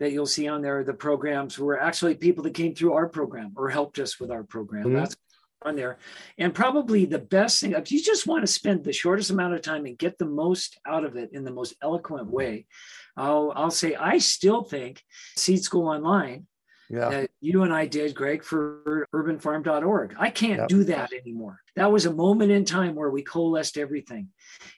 that 0.00 0.12
you'll 0.12 0.26
see 0.26 0.48
on 0.48 0.62
there, 0.62 0.84
the 0.84 0.94
programs 0.94 1.58
were 1.58 1.80
actually 1.80 2.14
people 2.14 2.44
that 2.44 2.54
came 2.54 2.74
through 2.74 2.92
our 2.94 3.08
program 3.08 3.52
or 3.56 3.68
helped 3.68 3.98
us 3.98 4.20
with 4.20 4.30
our 4.30 4.44
program. 4.44 4.84
Mm-hmm. 4.84 4.96
That's 4.96 5.16
on 5.62 5.76
there. 5.76 5.98
And 6.36 6.54
probably 6.54 7.04
the 7.04 7.18
best 7.18 7.60
thing, 7.60 7.72
if 7.72 7.90
you 7.90 8.02
just 8.02 8.26
want 8.26 8.42
to 8.42 8.46
spend 8.46 8.84
the 8.84 8.92
shortest 8.92 9.30
amount 9.30 9.54
of 9.54 9.62
time 9.62 9.86
and 9.86 9.98
get 9.98 10.18
the 10.18 10.26
most 10.26 10.78
out 10.86 11.04
of 11.04 11.16
it 11.16 11.30
in 11.32 11.44
the 11.44 11.50
most 11.50 11.74
eloquent 11.82 12.28
way, 12.28 12.66
I'll, 13.16 13.52
I'll 13.54 13.70
say 13.70 13.94
I 13.94 14.18
still 14.18 14.62
think 14.62 15.02
Seed 15.36 15.62
School 15.62 15.88
Online 15.88 16.46
yeah. 16.90 17.26
you 17.40 17.62
and 17.62 17.72
I 17.72 17.86
did, 17.86 18.14
Greg, 18.14 18.42
for 18.42 19.06
urbanfarm.org. 19.14 20.14
I 20.18 20.30
can't 20.30 20.60
yep. 20.60 20.68
do 20.68 20.84
that 20.84 21.12
anymore. 21.12 21.60
That 21.76 21.92
was 21.92 22.06
a 22.06 22.12
moment 22.12 22.50
in 22.50 22.64
time 22.64 22.94
where 22.94 23.10
we 23.10 23.22
coalesced 23.22 23.76
everything 23.76 24.28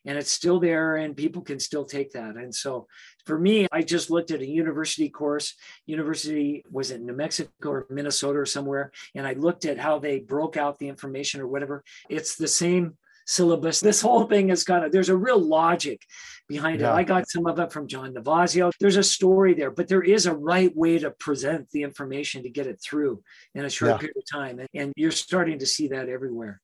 and 0.04 0.18
it's 0.18 0.30
still 0.30 0.60
there 0.60 0.96
and 0.96 1.16
people 1.16 1.42
can 1.42 1.60
still 1.60 1.84
take 1.84 2.12
that. 2.12 2.36
And 2.36 2.54
so 2.54 2.88
for 3.26 3.38
me, 3.38 3.66
I 3.72 3.82
just 3.82 4.10
looked 4.10 4.30
at 4.30 4.40
a 4.40 4.46
university 4.46 5.08
course. 5.08 5.54
University 5.86 6.64
was 6.70 6.90
it 6.90 7.00
New 7.00 7.14
Mexico 7.14 7.70
or 7.70 7.86
Minnesota 7.90 8.40
or 8.40 8.46
somewhere. 8.46 8.92
And 9.14 9.26
I 9.26 9.34
looked 9.34 9.64
at 9.64 9.78
how 9.78 9.98
they 9.98 10.18
broke 10.18 10.56
out 10.56 10.78
the 10.78 10.88
information 10.88 11.40
or 11.40 11.46
whatever. 11.46 11.84
It's 12.08 12.36
the 12.36 12.48
same 12.48 12.96
syllabus. 13.26 13.80
This 13.80 14.00
whole 14.00 14.24
thing 14.24 14.50
is 14.50 14.64
kind 14.64 14.84
of, 14.84 14.92
there's 14.92 15.08
a 15.08 15.16
real 15.16 15.40
logic 15.40 16.02
behind 16.48 16.80
yeah. 16.80 16.92
it. 16.92 16.96
I 16.96 17.02
got 17.04 17.28
some 17.28 17.46
of 17.46 17.58
it 17.58 17.72
from 17.72 17.86
John 17.86 18.14
Navazio. 18.14 18.72
There's 18.80 18.96
a 18.96 19.02
story 19.02 19.54
there, 19.54 19.70
but 19.70 19.88
there 19.88 20.02
is 20.02 20.26
a 20.26 20.34
right 20.34 20.74
way 20.76 20.98
to 20.98 21.10
present 21.12 21.70
the 21.70 21.82
information 21.82 22.42
to 22.42 22.50
get 22.50 22.66
it 22.66 22.80
through 22.82 23.22
in 23.54 23.64
a 23.64 23.70
short 23.70 23.92
yeah. 23.92 23.96
period 23.98 24.16
of 24.16 24.24
time. 24.30 24.60
And 24.74 24.92
you're 24.96 25.10
starting 25.10 25.58
to 25.60 25.66
see 25.66 25.88
that 25.88 26.08
everywhere. 26.08 26.60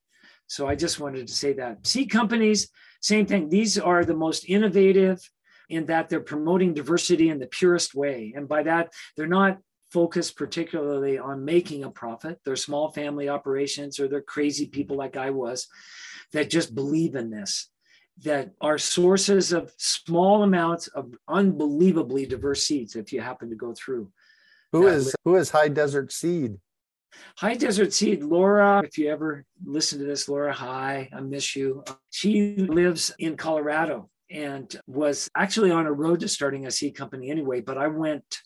So 0.48 0.66
I 0.66 0.75
just 0.75 1.00
wanted 1.00 1.26
to 1.26 1.34
say 1.34 1.52
that. 1.54 1.86
Seed 1.86 2.10
companies, 2.10 2.68
same 3.00 3.26
thing. 3.26 3.48
These 3.48 3.78
are 3.78 4.04
the 4.04 4.16
most 4.16 4.48
innovative 4.48 5.20
in 5.68 5.86
that 5.86 6.08
they're 6.08 6.20
promoting 6.20 6.75
diversity 6.75 7.28
in 7.28 7.40
the 7.40 7.46
purest 7.46 7.94
way. 7.94 8.32
And 8.36 8.46
by 8.46 8.62
that, 8.64 8.92
they're 9.16 9.26
not 9.26 9.58
focused 9.90 10.37
particularly 10.37 11.19
on 11.19 11.45
making 11.45 11.85
a 11.85 11.90
profit. 11.90 12.40
They're 12.45 12.57
small 12.57 12.90
family 12.90 13.28
operations 13.28 14.00
or 14.00 14.09
they're 14.09 14.21
crazy 14.21 14.66
people 14.66 14.97
like 14.97 15.16
I 15.16 15.31
was 15.31 15.69
that 16.33 16.50
just 16.50 16.75
believe 16.75 17.14
in 17.14 17.31
this, 17.31 17.69
that 18.25 18.52
are 18.61 18.78
sources 18.78 19.52
of 19.52 19.73
small 19.76 20.43
amounts 20.43 20.88
of 20.88 21.14
unbelievably 21.28 22.26
diverse 22.26 22.64
seeds 22.64 22.97
if 22.97 23.12
you 23.12 23.21
happen 23.21 23.50
to 23.50 23.57
go 23.57 23.75
through. 23.75 24.11
Who 24.73 24.88
is 24.88 25.14
who 25.25 25.37
is 25.37 25.50
High 25.50 25.69
Desert 25.69 26.12
Seed? 26.12 26.59
High 27.38 27.55
Desert 27.55 27.93
Seed, 27.93 28.23
Laura, 28.23 28.83
if 28.85 28.99
you 28.99 29.11
ever 29.11 29.45
listen 29.64 29.99
to 30.00 30.05
this, 30.05 30.28
Laura, 30.28 30.52
hi, 30.52 31.09
I 31.14 31.21
miss 31.21 31.57
you. 31.57 31.83
She 32.11 32.57
lives 32.57 33.14
in 33.19 33.37
Colorado 33.37 34.11
and 34.31 34.75
was 34.87 35.31
actually 35.37 35.71
on 35.71 35.87
a 35.87 35.93
road 35.93 36.21
to 36.21 36.28
starting 36.28 36.66
a 36.66 36.71
seed 36.71 36.95
company 36.95 37.31
anyway, 37.31 37.61
but 37.61 37.78
I 37.78 37.87
went 37.87 38.40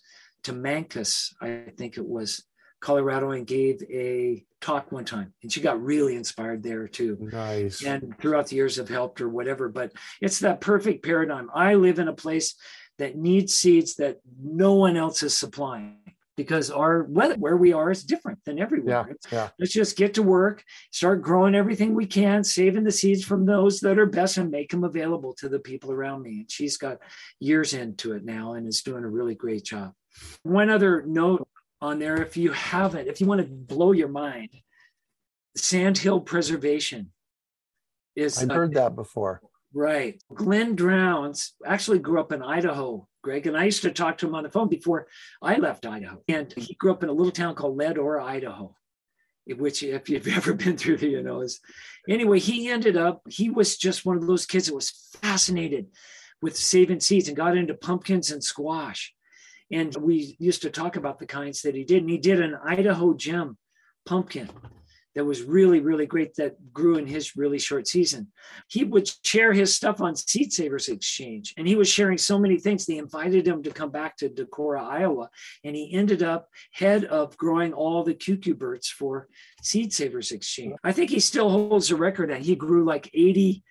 to 0.45 0.53
Mancos, 0.53 1.35
I 1.41 1.65
think 1.77 1.97
it 1.97 2.07
was 2.07 2.45
Colorado, 2.81 3.31
and 3.31 3.47
gave 3.47 3.83
a 3.91 4.45
talk 4.61 4.93
one 4.93 5.05
time 5.05 5.33
and 5.43 5.51
she 5.51 5.61
got 5.61 5.83
really 5.83 6.15
inspired 6.15 6.63
there 6.63 6.87
too 6.87 7.17
nice 7.33 7.83
and 7.83 8.15
throughout 8.19 8.47
the 8.49 8.57
years 8.57 8.77
have 8.77 8.91
helped 8.91 9.19
her 9.19 9.27
whatever 9.29 9.71
but 9.71 9.91
it's 10.21 10.41
that 10.41 10.61
perfect 10.61 11.03
paradigm 11.03 11.49
i 11.55 11.73
live 11.75 11.99
in 11.99 12.09
a 12.09 12.13
place 12.13 12.57
that 12.99 13.17
needs 13.17 13.55
seeds 13.55 13.97
that 13.97 14.19
no 14.39 14.75
one 14.75 14.99
else 14.99 15.23
is 15.23 15.37
supplying 15.37 15.97
because 16.37 16.71
our 16.71 17.05
weather 17.05 17.35
where 17.35 17.57
we 17.57 17.73
are 17.73 17.91
is 17.91 18.03
different 18.03 18.39
than 18.47 18.59
everywhere. 18.59 19.19
Yeah, 19.31 19.39
yeah. 19.39 19.49
Let's 19.59 19.75
just 19.75 19.95
get 19.95 20.15
to 20.15 20.23
work, 20.23 20.65
start 20.91 21.21
growing 21.21 21.55
everything 21.55 21.95
we 21.95 22.07
can, 22.07 22.45
saving 22.45 22.85
the 22.85 22.93
seeds 22.93 23.23
from 23.23 23.45
those 23.45 23.81
that 23.81 23.99
are 23.99 24.07
best 24.07 24.39
and 24.39 24.51
make 24.51 24.71
them 24.71 24.85
available 24.85 25.35
to 25.35 25.51
the 25.51 25.59
people 25.59 25.93
around 25.93 26.23
me. 26.23 26.41
And 26.41 26.51
she's 26.51 26.79
got 26.79 26.99
years 27.41 27.75
into 27.75 28.15
it 28.15 28.25
now 28.25 28.55
and 28.55 28.67
is 28.67 28.81
doing 28.81 29.05
a 29.05 29.09
really 29.09 29.35
great 29.35 29.65
job. 29.65 29.93
One 30.43 30.71
other 30.71 31.03
note 31.03 31.47
on 31.81 31.99
there 31.99 32.23
if 32.23 32.37
you 32.37 32.53
haven't, 32.53 33.09
if 33.09 33.21
you 33.21 33.27
want 33.27 33.41
to 33.41 33.47
blow 33.47 33.93
your 33.93 34.09
mind, 34.09 34.51
Sandhill 35.57 36.21
Preservation 36.21 37.13
is. 38.17 38.43
I've 38.43 38.51
heard 38.51 38.75
that 38.75 38.95
before. 38.95 39.41
Right. 39.73 40.21
Glenn 40.35 40.75
Drowns 40.75 41.53
actually 41.65 42.01
grew 42.01 42.21
up 42.21 42.33
in 42.33 42.43
Idaho, 42.43 43.07
Greg, 43.23 43.47
and 43.47 43.57
I 43.57 43.65
used 43.65 43.83
to 43.83 43.93
talk 43.93 44.19
to 44.19 44.27
him 44.27 44.35
on 44.35 44.43
the 44.43 44.51
phone 44.51 44.69
before 44.69 45.07
I 45.41 45.57
left 45.57 45.87
Idaho. 45.87 46.23
And 46.27 46.53
he 46.57 46.75
grew 46.75 46.91
up 46.91 47.05
in 47.05 47.09
a 47.09 47.13
little 47.13 47.31
town 47.31 47.55
called 47.55 47.77
Leadore, 47.77 48.21
Idaho, 48.21 48.75
which, 49.47 49.83
if 49.83 50.09
you've 50.09 50.27
ever 50.37 50.55
been 50.55 50.77
through 50.77 50.97
there, 50.97 51.09
you 51.09 51.23
know 51.23 51.41
is. 51.41 51.61
Anyway, 52.09 52.41
he 52.41 52.69
ended 52.69 52.97
up, 52.97 53.23
he 53.29 53.49
was 53.49 53.77
just 53.77 54.05
one 54.05 54.17
of 54.17 54.27
those 54.27 54.47
kids 54.47 54.67
that 54.67 54.75
was 54.75 54.91
fascinated 55.23 55.87
with 56.43 56.57
saving 56.57 57.01
seeds 57.01 57.29
and 57.29 57.37
got 57.37 57.57
into 57.57 57.75
pumpkins 57.75 58.31
and 58.31 58.43
squash. 58.43 59.15
And 59.71 59.95
we 59.97 60.37
used 60.39 60.63
to 60.63 60.71
talk 60.71 60.97
about 60.97 61.19
the 61.19 61.27
kinds 61.27 61.63
that 61.63 61.75
he 61.75 61.85
did. 61.85 62.03
And 62.03 62.11
he 62.11 62.19
did 62.19 62.41
an 62.41 62.57
Idaho 62.65 63.15
gem 63.15 63.57
pumpkin 64.07 64.51
that 65.15 65.25
was 65.25 65.43
really, 65.43 65.81
really 65.81 66.07
great 66.07 66.35
that 66.37 66.73
grew 66.73 66.97
in 66.97 67.07
his 67.07 67.37
really 67.37 67.59
short 67.59 67.89
season. 67.89 68.29
He 68.69 68.85
would 68.85 69.11
share 69.25 69.53
his 69.53 69.75
stuff 69.75 70.01
on 70.01 70.15
Seed 70.15 70.53
Savers 70.53 70.89
Exchange, 70.89 71.55
and 71.57 71.67
he 71.67 71.75
was 71.75 71.89
sharing 71.89 72.19
so 72.19 72.39
many 72.39 72.59
things. 72.59 72.87
They 72.87 72.99
invited 72.99 73.47
him 73.47 73.63
to 73.65 73.73
come 73.73 73.91
back 73.91 74.17
to 74.19 74.29
Decorah, 74.29 74.83
Iowa, 74.83 75.29
and 75.65 75.75
he 75.75 75.93
ended 75.93 76.23
up 76.23 76.49
head 76.73 77.05
of 77.07 77.37
growing 77.37 77.73
all 77.73 78.05
the 78.05 78.15
cucurbits 78.15 78.87
for 78.87 79.29
Seed 79.63 79.93
Savers 79.93 80.31
Exchange. 80.31 80.77
I 80.85 80.93
think 80.93 81.11
he 81.11 81.21
still 81.21 81.51
holds 81.51 81.89
the 81.89 81.97
record, 81.97 82.31
and 82.31 82.45
he 82.45 82.55
grew 82.55 82.85
like 82.85 83.11
80 83.13 83.65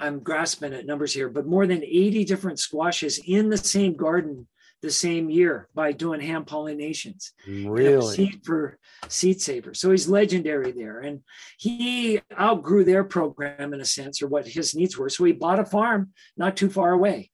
I'm 0.00 0.20
grasping 0.20 0.72
at 0.72 0.86
numbers 0.86 1.12
here, 1.12 1.28
but 1.28 1.46
more 1.46 1.66
than 1.66 1.84
80 1.84 2.24
different 2.24 2.58
squashes 2.58 3.20
in 3.26 3.50
the 3.50 3.58
same 3.58 3.94
garden 3.94 4.48
the 4.82 4.90
same 4.90 5.30
year 5.30 5.68
by 5.74 5.92
doing 5.92 6.20
hand 6.20 6.46
pollinations. 6.46 7.30
Really? 7.46 8.14
Seed 8.14 8.40
for 8.44 8.78
seed 9.08 9.40
saver. 9.40 9.74
So 9.74 9.92
he's 9.92 10.08
legendary 10.08 10.72
there. 10.72 10.98
And 10.98 11.20
he 11.56 12.20
outgrew 12.38 12.84
their 12.84 13.04
program 13.04 13.72
in 13.72 13.80
a 13.80 13.84
sense 13.84 14.20
or 14.20 14.26
what 14.26 14.46
his 14.46 14.74
needs 14.74 14.98
were. 14.98 15.08
So 15.08 15.24
he 15.24 15.32
bought 15.32 15.60
a 15.60 15.64
farm 15.64 16.10
not 16.36 16.56
too 16.56 16.68
far 16.68 16.92
away. 16.92 17.30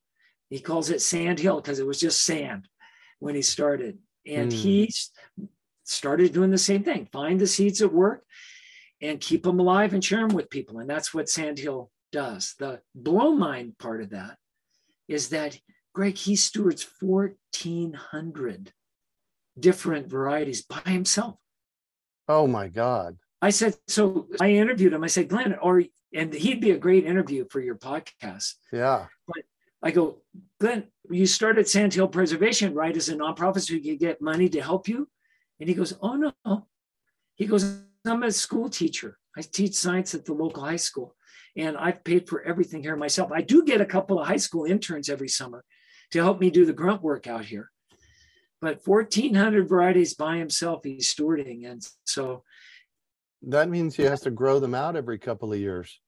He 0.51 0.61
calls 0.61 0.91
it 0.91 1.03
Sand 1.03 1.39
Hill 1.39 1.61
because 1.61 1.79
it 1.79 1.87
was 1.87 2.01
just 2.01 2.25
sand 2.25 2.69
when 3.19 3.35
he 3.35 3.43
started. 3.43 3.99
And 4.27 4.53
mm. 4.53 4.55
he 4.55 4.93
started 5.85 6.33
doing 6.33 6.51
the 6.51 6.59
same 6.59 6.85
thing 6.85 7.09
find 7.13 7.41
the 7.41 7.47
seeds 7.47 7.81
at 7.81 7.93
work 7.93 8.23
and 9.01 9.21
keep 9.21 9.43
them 9.43 9.59
alive 9.59 9.95
and 9.95 10.05
share 10.05 10.27
them 10.27 10.37
with 10.37 10.51
people. 10.51 10.81
And 10.81 10.91
that's 10.91 11.15
what 11.15 11.31
Sand 11.31 11.59
Hill 11.59 11.91
does. 12.13 12.55
The 12.59 12.81
blow 12.95 13.33
mind 13.33 13.79
part 13.79 14.03
of 14.03 14.11
that 14.11 14.37
is 15.07 15.31
that 15.31 15.59
Greg, 15.99 16.17
he 16.17 16.37
stewards 16.37 16.87
1,400 17.01 18.73
different 19.59 20.07
varieties 20.07 20.63
by 20.63 20.79
himself. 20.87 21.35
Oh 22.29 22.47
my 22.47 22.69
God. 22.69 23.17
I 23.43 23.51
said, 23.51 23.75
so 23.89 24.29
I 24.41 24.51
interviewed 24.53 24.93
him. 24.93 25.03
I 25.03 25.09
said, 25.09 25.29
Glenn, 25.29 25.57
or, 25.61 25.83
and 26.15 26.33
he'd 26.33 26.61
be 26.61 26.71
a 26.71 26.79
great 26.79 27.05
interview 27.05 27.47
for 27.51 27.59
your 27.59 27.75
podcast. 27.75 28.55
Yeah. 28.73 29.07
But 29.27 29.43
I 29.83 29.91
go, 29.91 30.23
Glenn, 30.61 30.85
you 31.11 31.27
started 31.27 31.69
Sandhill 31.69 32.07
Preservation, 32.07 32.75
right? 32.75 32.97
As 32.97 33.09
a 33.09 33.17
nonprofit, 33.17 33.63
so 33.63 33.75
you 33.75 33.81
could 33.81 33.99
get 33.99 34.23
money 34.23 34.49
to 34.51 34.63
help 34.63 34.87
you. 34.87 35.09
And 35.59 35.69
he 35.69 35.75
goes, 35.75 35.99
Oh, 36.01 36.15
no. 36.15 36.69
He 37.35 37.47
goes, 37.47 37.81
I'm 38.07 38.23
a 38.23 38.31
school 38.31 38.69
teacher. 38.69 39.19
I 39.37 39.41
teach 39.41 39.75
science 39.75 40.15
at 40.15 40.25
the 40.25 40.33
local 40.33 40.63
high 40.63 40.77
school, 40.77 41.17
and 41.57 41.77
I've 41.77 42.05
paid 42.05 42.29
for 42.29 42.43
everything 42.43 42.85
here 42.85 42.95
myself. 42.95 43.33
I 43.33 43.41
do 43.41 43.65
get 43.65 43.81
a 43.81 43.85
couple 43.85 44.21
of 44.21 44.29
high 44.29 44.37
school 44.37 44.65
interns 44.65 45.09
every 45.09 45.29
summer 45.29 45.65
to 46.13 46.23
help 46.23 46.41
me 46.41 46.51
do 46.51 46.65
the 46.65 46.73
grunt 46.73 47.03
work 47.03 47.27
out 47.27 47.45
here. 47.45 47.71
But 48.61 48.81
1,400 48.85 49.69
varieties 49.69 50.15
by 50.15 50.39
himself, 50.39 50.81
he's 50.83 51.15
stewarding. 51.15 51.71
And 51.71 51.87
so 52.05 52.43
that 53.43 53.69
means 53.69 53.95
he 53.95 54.03
has 54.03 54.23
to 54.23 54.31
grow 54.31 54.59
them 54.59 54.75
out 54.75 54.97
every 54.97 55.19
couple 55.19 55.53
of 55.53 55.61
years. 55.61 56.01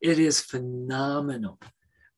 It 0.00 0.18
is 0.18 0.40
phenomenal. 0.40 1.58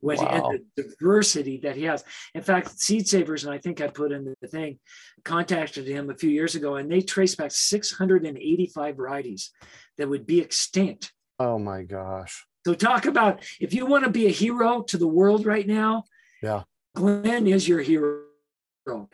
What 0.01 0.19
wow. 0.19 0.51
and 0.51 0.61
the 0.77 0.83
diversity 0.83 1.59
that 1.59 1.77
he 1.77 1.85
has. 1.85 2.05
In 2.35 2.43
fact, 2.43 2.79
Seed 2.81 3.07
Savers, 3.07 3.45
and 3.45 3.53
I 3.53 3.59
think 3.59 3.83
I 3.83 3.89
put 3.89 4.13
in 4.13 4.35
the 4.41 4.49
thing, 4.49 4.79
contacted 5.25 5.87
him 5.87 6.09
a 6.09 6.15
few 6.15 6.31
years 6.31 6.55
ago, 6.55 6.77
and 6.77 6.91
they 6.91 7.03
traced 7.03 7.37
back 7.37 7.51
685 7.51 8.97
varieties 8.97 9.51
that 9.99 10.09
would 10.09 10.27
be 10.27 10.41
extinct. 10.41 11.13
Oh 11.39 11.59
my 11.59 11.83
gosh. 11.83 12.47
So 12.67 12.73
talk 12.73 13.05
about 13.05 13.45
if 13.61 13.75
you 13.75 13.85
want 13.85 14.05
to 14.05 14.11
be 14.11 14.27
a 14.27 14.31
hero 14.31 14.83
to 14.83 14.97
the 14.97 15.07
world 15.07 15.45
right 15.45 15.67
now. 15.67 16.05
Yeah. 16.43 16.63
Glenn 16.95 17.47
is 17.47 17.69
your 17.69 17.81
hero. 17.81 18.23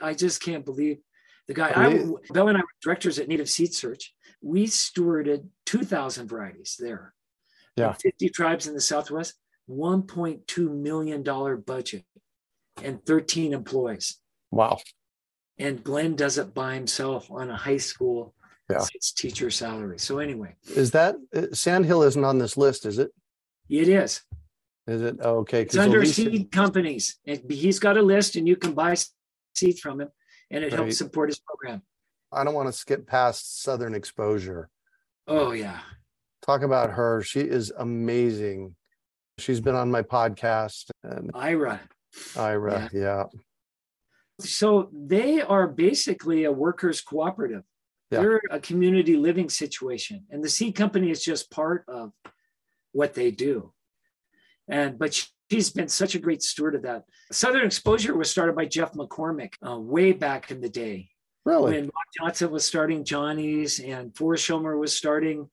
I 0.01 0.15
just 0.15 0.43
can't 0.43 0.65
believe 0.65 0.99
the 1.49 1.55
guy. 1.55 1.73
I, 1.75 2.05
Bill 2.33 2.49
and 2.49 2.57
I 2.57 2.61
were 2.61 2.67
directors 2.83 3.19
at 3.19 3.29
Native 3.29 3.49
Seed 3.49 3.75
Search. 3.75 4.15
We 4.43 4.67
stewarded 4.67 5.49
2,000 5.67 6.29
varieties 6.29 6.77
there. 6.79 7.13
Yeah. 7.77 7.93
50 7.93 8.31
tribes 8.31 8.67
in 8.67 8.75
the 8.75 8.81
Southwest, 8.81 9.35
$1.2 9.69 10.71
million 10.71 11.23
budget 11.63 12.05
and 12.83 13.05
13 13.05 13.53
employees. 13.53 14.19
Wow. 14.51 14.79
And 15.59 15.83
Glenn 15.83 16.17
does 16.17 16.39
it 16.39 16.55
by 16.55 16.75
himself 16.75 17.31
on 17.31 17.51
a 17.51 17.57
high 17.57 17.77
school 17.79 18.35
yeah. 18.71 18.85
teacher 19.17 19.51
salary. 19.51 19.99
So 19.99 20.19
anyway. 20.19 20.55
Is 20.75 20.91
that 20.93 21.17
uh, 21.35 21.47
Sandhill 21.53 22.03
isn't 22.03 22.25
on 22.25 22.39
this 22.39 22.57
list, 22.57 22.87
is 22.87 22.99
it? 22.99 23.11
It 23.69 23.89
is. 23.89 24.23
Is 24.87 25.03
it 25.03 25.17
oh, 25.21 25.39
okay? 25.39 25.63
It's 25.63 25.77
under 25.77 26.05
seed 26.05 26.53
companies. 26.53 27.19
And 27.27 27.41
He's 27.51 27.79
got 27.79 27.97
a 27.97 28.03
list, 28.03 28.37
and 28.37 28.47
you 28.47 28.57
can 28.57 28.73
buy 28.73 28.97
seeds 29.55 29.81
from 29.81 30.01
him, 30.01 30.09
and 30.51 30.63
it 30.63 30.73
right. 30.73 30.81
helps 30.81 30.99
support 30.99 31.29
his 31.29 31.41
program. 31.41 31.83
I 32.33 32.45
don't 32.45 32.55
want 32.55 32.69
to 32.69 32.73
skip 32.73 33.07
past 33.07 33.63
Southern 33.63 33.95
Exposure. 33.95 34.69
Oh 35.27 35.53
yeah. 35.53 35.81
Talk 36.45 36.63
about 36.63 36.91
her. 36.91 37.23
She 37.23 37.41
is 37.41 37.73
amazing. 37.77 38.77
She's 39.39 39.61
been 39.61 39.75
on 39.75 39.91
my 39.91 40.03
podcast. 40.03 40.91
And 41.03 41.31
Ira. 41.35 41.81
Ira, 42.37 42.89
yeah. 42.93 43.01
yeah. 43.01 43.25
So 44.41 44.91
they 44.93 45.41
are 45.41 45.67
basically 45.67 46.45
a 46.45 46.53
workers' 46.53 47.01
cooperative. 47.01 47.63
Yeah. 48.11 48.21
They're 48.21 48.41
a 48.51 48.61
community 48.61 49.17
living 49.17 49.49
situation, 49.49 50.27
and 50.31 50.45
the 50.45 50.49
seed 50.49 50.77
company 50.77 51.11
is 51.11 51.25
just 51.25 51.51
part 51.51 51.85
of 51.89 52.13
what 52.93 53.15
they 53.15 53.33
do. 53.33 53.73
And 54.69 54.99
but 54.99 55.27
she's 55.51 55.71
been 55.71 55.89
such 55.89 56.15
a 56.15 56.19
great 56.19 56.43
steward 56.43 56.75
of 56.75 56.83
that. 56.83 57.05
Southern 57.33 57.67
Exposure 57.67 58.17
was 58.17 58.31
started 58.31 58.57
by 58.57 58.67
Jeff 58.67 58.93
McCormick 58.93 59.55
uh, 59.67 59.79
way 59.79 60.13
back 60.13 60.51
in 60.51 60.61
the 60.61 60.69
day. 60.69 61.09
Really? 61.45 61.75
When 61.75 61.83
Mark 61.83 62.09
Johnson 62.19 62.51
was 62.51 62.65
starting 62.65 63.05
Johnny's 63.05 63.79
and 63.79 64.17
Forest 64.17 64.49
Shomer 64.49 64.79
was 64.79 64.97
starting 64.97 65.49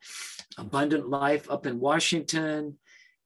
Abundant 0.57 1.09
Life 1.09 1.49
up 1.51 1.67
in 1.67 1.79
Washington. 1.79 2.79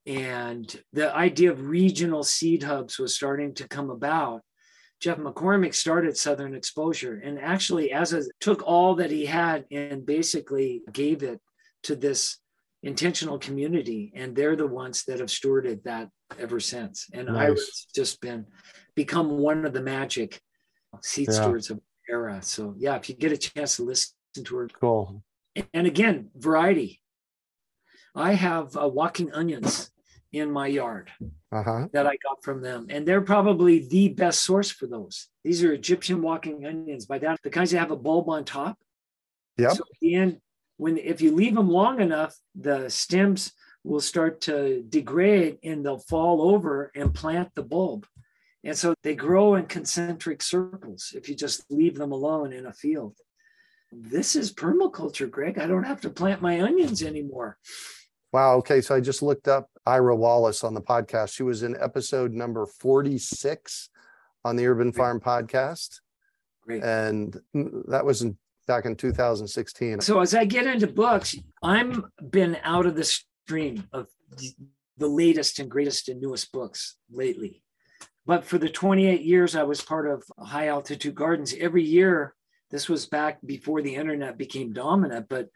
And 0.06 0.82
the 0.92 1.14
idea 1.14 1.50
of 1.50 1.68
regional 1.68 2.22
seed 2.22 2.62
hubs 2.62 2.98
was 2.98 3.14
starting 3.14 3.54
to 3.54 3.68
come 3.68 3.90
about. 3.90 4.42
Jeff 5.00 5.18
McCormick 5.18 5.74
started 5.74 6.16
Southern 6.16 6.54
Exposure 6.54 7.20
and 7.22 7.38
actually 7.38 7.92
as 7.92 8.12
a, 8.12 8.24
took 8.40 8.62
all 8.66 8.96
that 8.96 9.10
he 9.10 9.26
had 9.26 9.64
and 9.70 10.04
basically 10.04 10.82
gave 10.92 11.22
it 11.22 11.40
to 11.84 11.94
this 11.94 12.38
intentional 12.82 13.38
community 13.38 14.12
and 14.14 14.36
they're 14.36 14.56
the 14.56 14.66
ones 14.66 15.04
that 15.04 15.18
have 15.18 15.28
stewarded 15.28 15.82
that 15.82 16.08
ever 16.38 16.60
since. 16.60 17.06
And 17.12 17.26
nice. 17.26 17.36
ira's 17.36 17.86
just 17.94 18.20
been 18.20 18.46
become 18.94 19.30
one 19.30 19.64
of 19.64 19.72
the 19.72 19.82
magic 19.82 20.40
seed 21.02 21.28
yeah. 21.28 21.34
stewards 21.34 21.70
of 21.70 21.80
era. 22.08 22.38
So 22.42 22.74
yeah 22.78 22.96
if 22.96 23.08
you 23.08 23.16
get 23.16 23.32
a 23.32 23.36
chance 23.36 23.76
to 23.76 23.84
listen 23.84 24.14
to 24.44 24.56
her 24.56 24.68
cool. 24.68 25.22
And 25.74 25.86
again 25.86 26.30
variety. 26.36 27.00
I 28.14 28.34
have 28.34 28.76
uh, 28.76 28.88
walking 28.88 29.32
onions 29.32 29.90
in 30.32 30.50
my 30.50 30.66
yard 30.66 31.10
uh-huh. 31.50 31.88
that 31.94 32.06
i 32.06 32.10
got 32.22 32.42
from 32.42 32.60
them 32.60 32.86
and 32.90 33.08
they're 33.08 33.22
probably 33.22 33.88
the 33.88 34.10
best 34.10 34.44
source 34.44 34.70
for 34.70 34.86
those. 34.86 35.28
These 35.42 35.64
are 35.64 35.72
egyptian 35.72 36.22
walking 36.22 36.64
onions. 36.64 37.06
By 37.06 37.18
that 37.18 37.40
the 37.42 37.50
kinds 37.50 37.72
that 37.72 37.78
have 37.78 37.90
a 37.90 37.96
bulb 37.96 38.28
on 38.28 38.44
top. 38.44 38.78
Yeah 39.56 39.70
so 39.70 39.82
at 39.82 40.00
the 40.00 40.14
end 40.14 40.40
when 40.78 40.96
if 40.96 41.20
you 41.20 41.34
leave 41.34 41.54
them 41.54 41.68
long 41.68 42.00
enough, 42.00 42.34
the 42.54 42.88
stems 42.88 43.52
will 43.84 44.00
start 44.00 44.40
to 44.42 44.82
degrade 44.88 45.58
and 45.62 45.84
they'll 45.84 45.98
fall 45.98 46.40
over 46.42 46.90
and 46.94 47.14
plant 47.14 47.50
the 47.54 47.62
bulb. 47.62 48.06
And 48.64 48.76
so 48.76 48.94
they 49.02 49.14
grow 49.14 49.54
in 49.54 49.66
concentric 49.66 50.42
circles 50.42 51.12
if 51.14 51.28
you 51.28 51.34
just 51.34 51.64
leave 51.70 51.96
them 51.96 52.12
alone 52.12 52.52
in 52.52 52.66
a 52.66 52.72
field. 52.72 53.16
This 53.92 54.36
is 54.36 54.52
permaculture, 54.52 55.30
Greg. 55.30 55.58
I 55.58 55.66
don't 55.66 55.84
have 55.84 56.00
to 56.02 56.10
plant 56.10 56.42
my 56.42 56.60
onions 56.60 57.02
anymore. 57.02 57.56
Wow. 58.32 58.56
Okay. 58.56 58.80
So 58.80 58.94
I 58.94 59.00
just 59.00 59.22
looked 59.22 59.48
up 59.48 59.70
Ira 59.86 60.14
Wallace 60.14 60.62
on 60.62 60.74
the 60.74 60.82
podcast. 60.82 61.34
She 61.34 61.42
was 61.42 61.62
in 61.62 61.76
episode 61.80 62.32
number 62.32 62.66
46 62.66 63.88
on 64.44 64.56
the 64.56 64.66
Urban 64.66 64.92
Farm 64.92 65.20
podcast. 65.20 66.00
Great. 66.62 66.82
And 66.82 67.34
that 67.88 68.04
was 68.04 68.22
in 68.22 68.36
back 68.68 68.84
in 68.84 68.94
2016. 68.94 70.00
So 70.00 70.20
as 70.20 70.34
I 70.34 70.44
get 70.44 70.66
into 70.66 70.86
books, 70.86 71.34
I'm 71.62 72.04
been 72.30 72.56
out 72.62 72.86
of 72.86 72.94
the 72.94 73.02
stream 73.02 73.88
of 73.92 74.06
the 74.96 75.08
latest 75.08 75.58
and 75.58 75.68
greatest 75.68 76.08
and 76.08 76.20
newest 76.20 76.52
books 76.52 76.96
lately. 77.10 77.62
But 78.26 78.44
for 78.44 78.58
the 78.58 78.68
28 78.68 79.22
years 79.22 79.56
I 79.56 79.64
was 79.64 79.80
part 79.80 80.06
of 80.06 80.22
High 80.38 80.68
Altitude 80.68 81.16
Gardens, 81.16 81.54
every 81.58 81.82
year, 81.82 82.34
this 82.70 82.88
was 82.88 83.06
back 83.06 83.38
before 83.44 83.80
the 83.82 83.94
internet 83.94 84.36
became 84.36 84.72
dominant, 84.72 85.26
but 85.28 85.48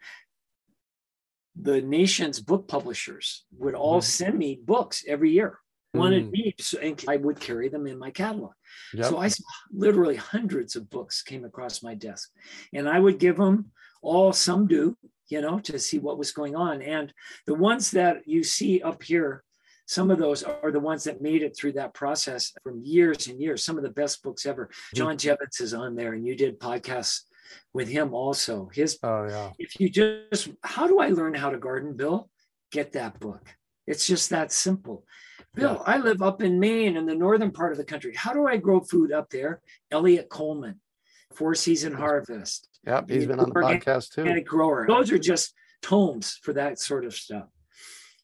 the 1.55 1.81
nation's 1.81 2.41
book 2.41 2.67
publishers 2.67 3.45
would 3.57 3.75
all 3.75 3.99
mm-hmm. 3.99 4.25
send 4.25 4.37
me 4.37 4.59
books 4.65 5.05
every 5.07 5.31
year 5.31 5.59
wanted 5.93 6.27
mm. 6.27 6.31
me 6.31 6.55
so, 6.59 6.79
and 6.79 7.03
I 7.07 7.17
would 7.17 7.39
carry 7.39 7.69
them 7.69 7.87
in 7.87 7.99
my 7.99 8.11
catalog. 8.11 8.53
Yep. 8.93 9.05
So 9.05 9.21
I 9.21 9.29
literally 9.71 10.15
hundreds 10.15 10.75
of 10.75 10.89
books 10.89 11.21
came 11.21 11.45
across 11.45 11.83
my 11.83 11.95
desk 11.95 12.29
and 12.73 12.89
I 12.89 12.99
would 12.99 13.19
give 13.19 13.37
them 13.37 13.71
all 14.01 14.33
some 14.33 14.67
do, 14.67 14.97
you 15.29 15.41
know, 15.41 15.59
to 15.59 15.79
see 15.79 15.99
what 15.99 16.17
was 16.17 16.31
going 16.31 16.55
on. 16.55 16.81
And 16.81 17.13
the 17.45 17.55
ones 17.55 17.91
that 17.91 18.27
you 18.27 18.43
see 18.43 18.81
up 18.81 19.03
here, 19.03 19.43
some 19.85 20.11
of 20.11 20.17
those 20.17 20.43
are 20.43 20.71
the 20.71 20.79
ones 20.79 21.03
that 21.03 21.21
made 21.21 21.43
it 21.43 21.55
through 21.55 21.73
that 21.73 21.93
process 21.93 22.53
from 22.63 22.81
years 22.83 23.27
and 23.27 23.39
years. 23.39 23.63
Some 23.63 23.77
of 23.77 23.83
the 23.83 23.89
best 23.89 24.23
books 24.23 24.45
ever. 24.45 24.69
Mm. 24.93 24.97
John 24.97 25.17
Jeavons 25.17 25.61
is 25.61 25.73
on 25.73 25.95
there, 25.95 26.13
and 26.13 26.25
you 26.25 26.35
did 26.35 26.59
podcasts 26.59 27.21
with 27.73 27.87
him 27.89 28.13
also. 28.13 28.69
His, 28.73 28.97
oh 29.03 29.27
yeah. 29.27 29.51
If 29.59 29.79
you 29.79 29.89
just, 29.89 30.49
how 30.63 30.87
do 30.87 30.99
I 30.99 31.09
learn 31.09 31.33
how 31.33 31.49
to 31.49 31.57
garden, 31.57 31.95
Bill? 31.95 32.29
Get 32.71 32.93
that 32.93 33.19
book. 33.19 33.55
It's 33.85 34.07
just 34.07 34.29
that 34.29 34.51
simple. 34.51 35.05
Bill, 35.55 35.83
yeah. 35.85 35.93
I 35.93 35.97
live 35.97 36.21
up 36.21 36.41
in 36.41 36.59
Maine 36.59 36.97
in 36.97 37.05
the 37.05 37.15
northern 37.15 37.51
part 37.51 37.71
of 37.71 37.77
the 37.77 37.83
country. 37.83 38.13
How 38.15 38.33
do 38.33 38.47
I 38.47 38.57
grow 38.57 38.79
food 38.79 39.11
up 39.11 39.29
there? 39.29 39.61
Eliot 39.91 40.29
Coleman, 40.29 40.79
Four 41.33 41.53
Season 41.55 41.93
Harvest. 41.93 42.69
Yep, 42.85 43.09
he's 43.09 43.27
been 43.27 43.39
on 43.39 43.49
the 43.49 43.55
podcast 43.55 44.13
too. 44.13 44.21
Organic 44.21 44.47
grower. 44.47 44.85
Those 44.87 45.11
are 45.11 45.19
just 45.19 45.53
tomes 45.81 46.39
for 46.41 46.53
that 46.53 46.79
sort 46.79 47.05
of 47.05 47.13
stuff. 47.13 47.47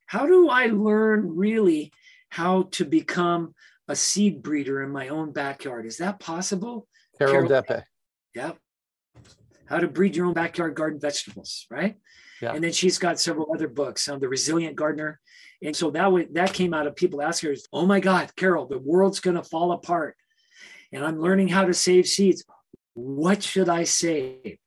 How 0.05 0.25
do 0.25 0.49
I 0.49 0.67
learn 0.67 1.35
really 1.35 1.91
how 2.29 2.63
to 2.71 2.85
become 2.85 3.53
a 3.87 3.95
seed 3.95 4.41
breeder 4.41 4.81
in 4.81 4.89
my 4.89 5.09
own 5.09 5.31
backyard? 5.31 5.85
Is 5.85 5.97
that 5.97 6.19
possible? 6.19 6.87
Carol, 7.17 7.47
Carol 7.47 7.49
Deppe. 7.49 7.83
Yep. 8.33 8.57
How 9.65 9.77
to 9.77 9.87
breed 9.87 10.15
your 10.15 10.25
own 10.25 10.33
backyard 10.33 10.73
garden 10.73 10.99
vegetables, 10.99 11.67
right? 11.69 11.97
Yeah. 12.41 12.53
And 12.53 12.63
then 12.63 12.71
she's 12.71 12.97
got 12.97 13.19
several 13.19 13.51
other 13.53 13.67
books 13.67 14.07
on 14.07 14.19
the 14.19 14.29
resilient 14.29 14.75
gardener. 14.75 15.19
And 15.61 15.75
so 15.75 15.91
that 15.91 16.03
w- 16.03 16.29
that 16.33 16.53
came 16.53 16.73
out 16.73 16.87
of 16.87 16.95
people 16.95 17.21
asking 17.21 17.49
her, 17.51 17.55
"Oh 17.73 17.85
my 17.85 17.99
God, 17.99 18.33
Carol, 18.35 18.65
the 18.65 18.79
world's 18.79 19.19
going 19.19 19.35
to 19.35 19.43
fall 19.43 19.71
apart, 19.73 20.15
and 20.93 21.05
I'm 21.05 21.19
learning 21.19 21.49
how 21.49 21.65
to 21.65 21.73
save 21.73 22.07
seeds. 22.07 22.43
What 22.93 23.43
should 23.43 23.67
I 23.67 23.83
save?" 23.83 24.57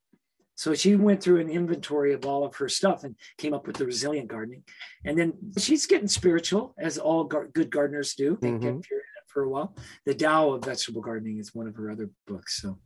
So 0.55 0.75
she 0.75 0.95
went 0.95 1.21
through 1.21 1.39
an 1.39 1.49
inventory 1.49 2.13
of 2.13 2.25
all 2.25 2.45
of 2.45 2.55
her 2.57 2.69
stuff 2.69 3.03
and 3.03 3.15
came 3.37 3.55
up 3.55 3.65
with 3.65 3.77
the 3.77 3.87
resilient 3.87 4.27
gardening. 4.27 4.63
And 5.03 5.17
then 5.17 5.33
she's 5.57 5.87
getting 5.87 6.07
spiritual, 6.07 6.75
as 6.77 6.99
all 6.99 7.23
gar- 7.23 7.47
good 7.47 7.71
gardeners 7.71 8.13
do. 8.13 8.37
They 8.39 8.51
mm-hmm. 8.51 8.79
get 8.79 8.85
for 9.33 9.43
a 9.43 9.49
while. 9.49 9.75
The 10.05 10.13
Tao 10.13 10.51
of 10.51 10.63
Vegetable 10.63 11.01
Gardening 11.01 11.39
is 11.39 11.53
one 11.53 11.67
of 11.67 11.75
her 11.75 11.89
other 11.89 12.09
books. 12.27 12.61
So 12.61 12.77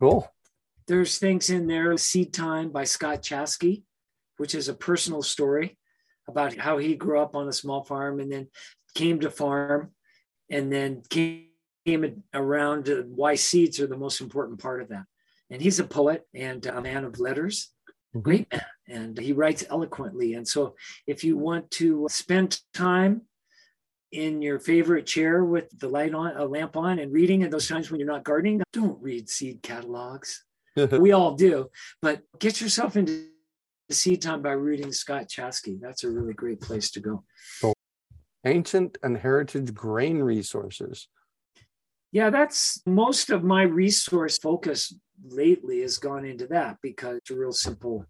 cool. 0.00 0.32
There's 0.90 1.18
things 1.18 1.50
in 1.50 1.68
there, 1.68 1.96
Seed 1.96 2.34
Time 2.34 2.70
by 2.70 2.82
Scott 2.82 3.22
Chaskey, 3.22 3.84
which 4.38 4.56
is 4.56 4.68
a 4.68 4.74
personal 4.74 5.22
story 5.22 5.78
about 6.26 6.56
how 6.56 6.78
he 6.78 6.96
grew 6.96 7.20
up 7.20 7.36
on 7.36 7.46
a 7.46 7.52
small 7.52 7.84
farm 7.84 8.18
and 8.18 8.32
then 8.32 8.48
came 8.96 9.20
to 9.20 9.30
farm 9.30 9.92
and 10.50 10.72
then 10.72 11.02
came 11.08 11.46
around 12.34 12.86
to 12.86 13.04
why 13.14 13.36
seeds 13.36 13.78
are 13.78 13.86
the 13.86 13.96
most 13.96 14.20
important 14.20 14.60
part 14.60 14.82
of 14.82 14.88
that. 14.88 15.04
And 15.48 15.62
he's 15.62 15.78
a 15.78 15.84
poet 15.84 16.26
and 16.34 16.66
a 16.66 16.80
man 16.80 17.04
of 17.04 17.20
letters, 17.20 17.70
mm-hmm. 18.12 18.22
great 18.22 18.52
man, 18.52 18.64
and 18.88 19.16
he 19.16 19.32
writes 19.32 19.62
eloquently. 19.70 20.34
And 20.34 20.48
so 20.48 20.74
if 21.06 21.22
you 21.22 21.36
want 21.36 21.70
to 21.72 22.08
spend 22.10 22.60
time 22.74 23.22
in 24.10 24.42
your 24.42 24.58
favorite 24.58 25.06
chair 25.06 25.44
with 25.44 25.70
the 25.78 25.88
light 25.88 26.14
on, 26.14 26.36
a 26.36 26.44
lamp 26.44 26.76
on, 26.76 26.98
and 26.98 27.12
reading 27.12 27.44
at 27.44 27.52
those 27.52 27.68
times 27.68 27.92
when 27.92 28.00
you're 28.00 28.10
not 28.10 28.24
gardening, 28.24 28.60
don't 28.72 29.00
read 29.00 29.28
seed 29.28 29.62
catalogs. 29.62 30.42
we 30.98 31.12
all 31.12 31.34
do, 31.34 31.68
but 32.02 32.22
get 32.38 32.60
yourself 32.60 32.96
into 32.96 33.26
Seed 33.90 34.22
Time 34.22 34.42
by 34.42 34.52
reading 34.52 34.92
Scott 34.92 35.28
Chaskey. 35.28 35.80
That's 35.80 36.04
a 36.04 36.10
really 36.10 36.34
great 36.34 36.60
place 36.60 36.90
to 36.92 37.00
go. 37.00 37.24
Ancient 38.44 38.96
and 39.02 39.18
heritage 39.18 39.74
grain 39.74 40.18
resources. 40.18 41.08
Yeah, 42.12 42.30
that's 42.30 42.82
most 42.86 43.30
of 43.30 43.44
my 43.44 43.62
resource 43.62 44.38
focus 44.38 44.94
lately 45.24 45.82
has 45.82 45.98
gone 45.98 46.24
into 46.24 46.46
that 46.48 46.78
because 46.82 47.18
it's 47.18 47.30
a 47.30 47.36
real 47.36 47.52
simple 47.52 48.06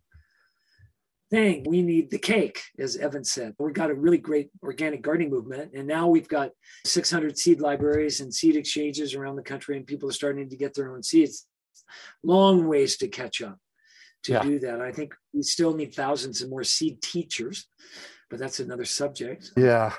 thing. 1.31 1.65
We 1.67 1.83
need 1.83 2.11
the 2.11 2.19
cake, 2.19 2.63
as 2.79 2.97
Evan 2.97 3.25
said. 3.25 3.55
We've 3.59 3.75
got 3.75 3.91
a 3.91 3.95
really 3.95 4.19
great 4.19 4.51
organic 4.63 5.03
gardening 5.03 5.31
movement. 5.31 5.73
And 5.75 5.87
now 5.87 6.09
we've 6.09 6.29
got 6.29 6.51
600 6.87 7.39
seed 7.39 7.61
libraries 7.61 8.21
and 8.21 8.35
seed 8.35 8.57
exchanges 8.57 9.15
around 9.15 9.37
the 9.37 9.43
country, 9.43 9.77
and 9.77 9.87
people 9.87 10.09
are 10.09 10.13
starting 10.13 10.49
to 10.49 10.57
get 10.57 10.75
their 10.75 10.93
own 10.93 11.03
seeds. 11.03 11.47
Long 12.23 12.67
ways 12.67 12.97
to 12.99 13.09
catch 13.09 13.43
up 13.43 13.59
to 14.25 14.33
yeah. 14.33 14.43
do 14.43 14.59
that. 14.61 14.81
I 14.81 14.93
think 14.93 15.15
we 15.33 15.43
still 15.43 15.75
need 15.75 15.95
thousands 15.95 16.43
of 16.43 16.51
more 16.51 16.65
seed 16.65 17.01
teachers, 17.03 17.67
but 18.29 18.39
that's 18.39 18.61
another 18.61 18.85
subject. 18.85 19.51
Yeah. 19.57 19.93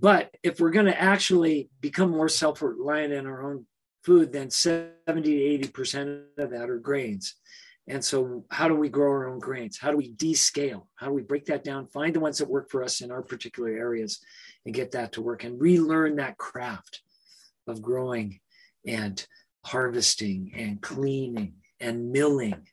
But 0.00 0.30
if 0.42 0.60
we're 0.60 0.70
going 0.70 0.86
to 0.86 1.00
actually 1.00 1.70
become 1.80 2.10
more 2.10 2.28
self 2.28 2.62
reliant 2.62 3.12
in 3.12 3.26
our 3.26 3.50
own 3.50 3.66
food, 4.04 4.32
then 4.32 4.50
70 4.50 4.94
to 5.06 5.68
80% 5.68 6.22
of 6.38 6.50
that 6.50 6.70
are 6.70 6.78
grains. 6.78 7.34
And 7.88 8.04
so, 8.04 8.44
how 8.50 8.68
do 8.68 8.74
we 8.74 8.90
grow 8.90 9.10
our 9.10 9.28
own 9.28 9.38
grains? 9.38 9.78
How 9.78 9.90
do 9.90 9.96
we 9.96 10.12
descale? 10.12 10.86
How 10.96 11.06
do 11.06 11.14
we 11.14 11.22
break 11.22 11.46
that 11.46 11.64
down? 11.64 11.86
Find 11.86 12.14
the 12.14 12.20
ones 12.20 12.38
that 12.38 12.48
work 12.48 12.70
for 12.70 12.84
us 12.84 13.00
in 13.00 13.10
our 13.10 13.22
particular 13.22 13.70
areas 13.70 14.20
and 14.66 14.74
get 14.74 14.92
that 14.92 15.12
to 15.12 15.22
work 15.22 15.44
and 15.44 15.60
relearn 15.60 16.16
that 16.16 16.36
craft 16.36 17.00
of 17.66 17.80
growing 17.80 18.40
and 18.86 19.26
harvesting 19.68 20.52
and 20.54 20.80
cleaning 20.80 21.54
and 21.80 22.10
milling 22.10 22.66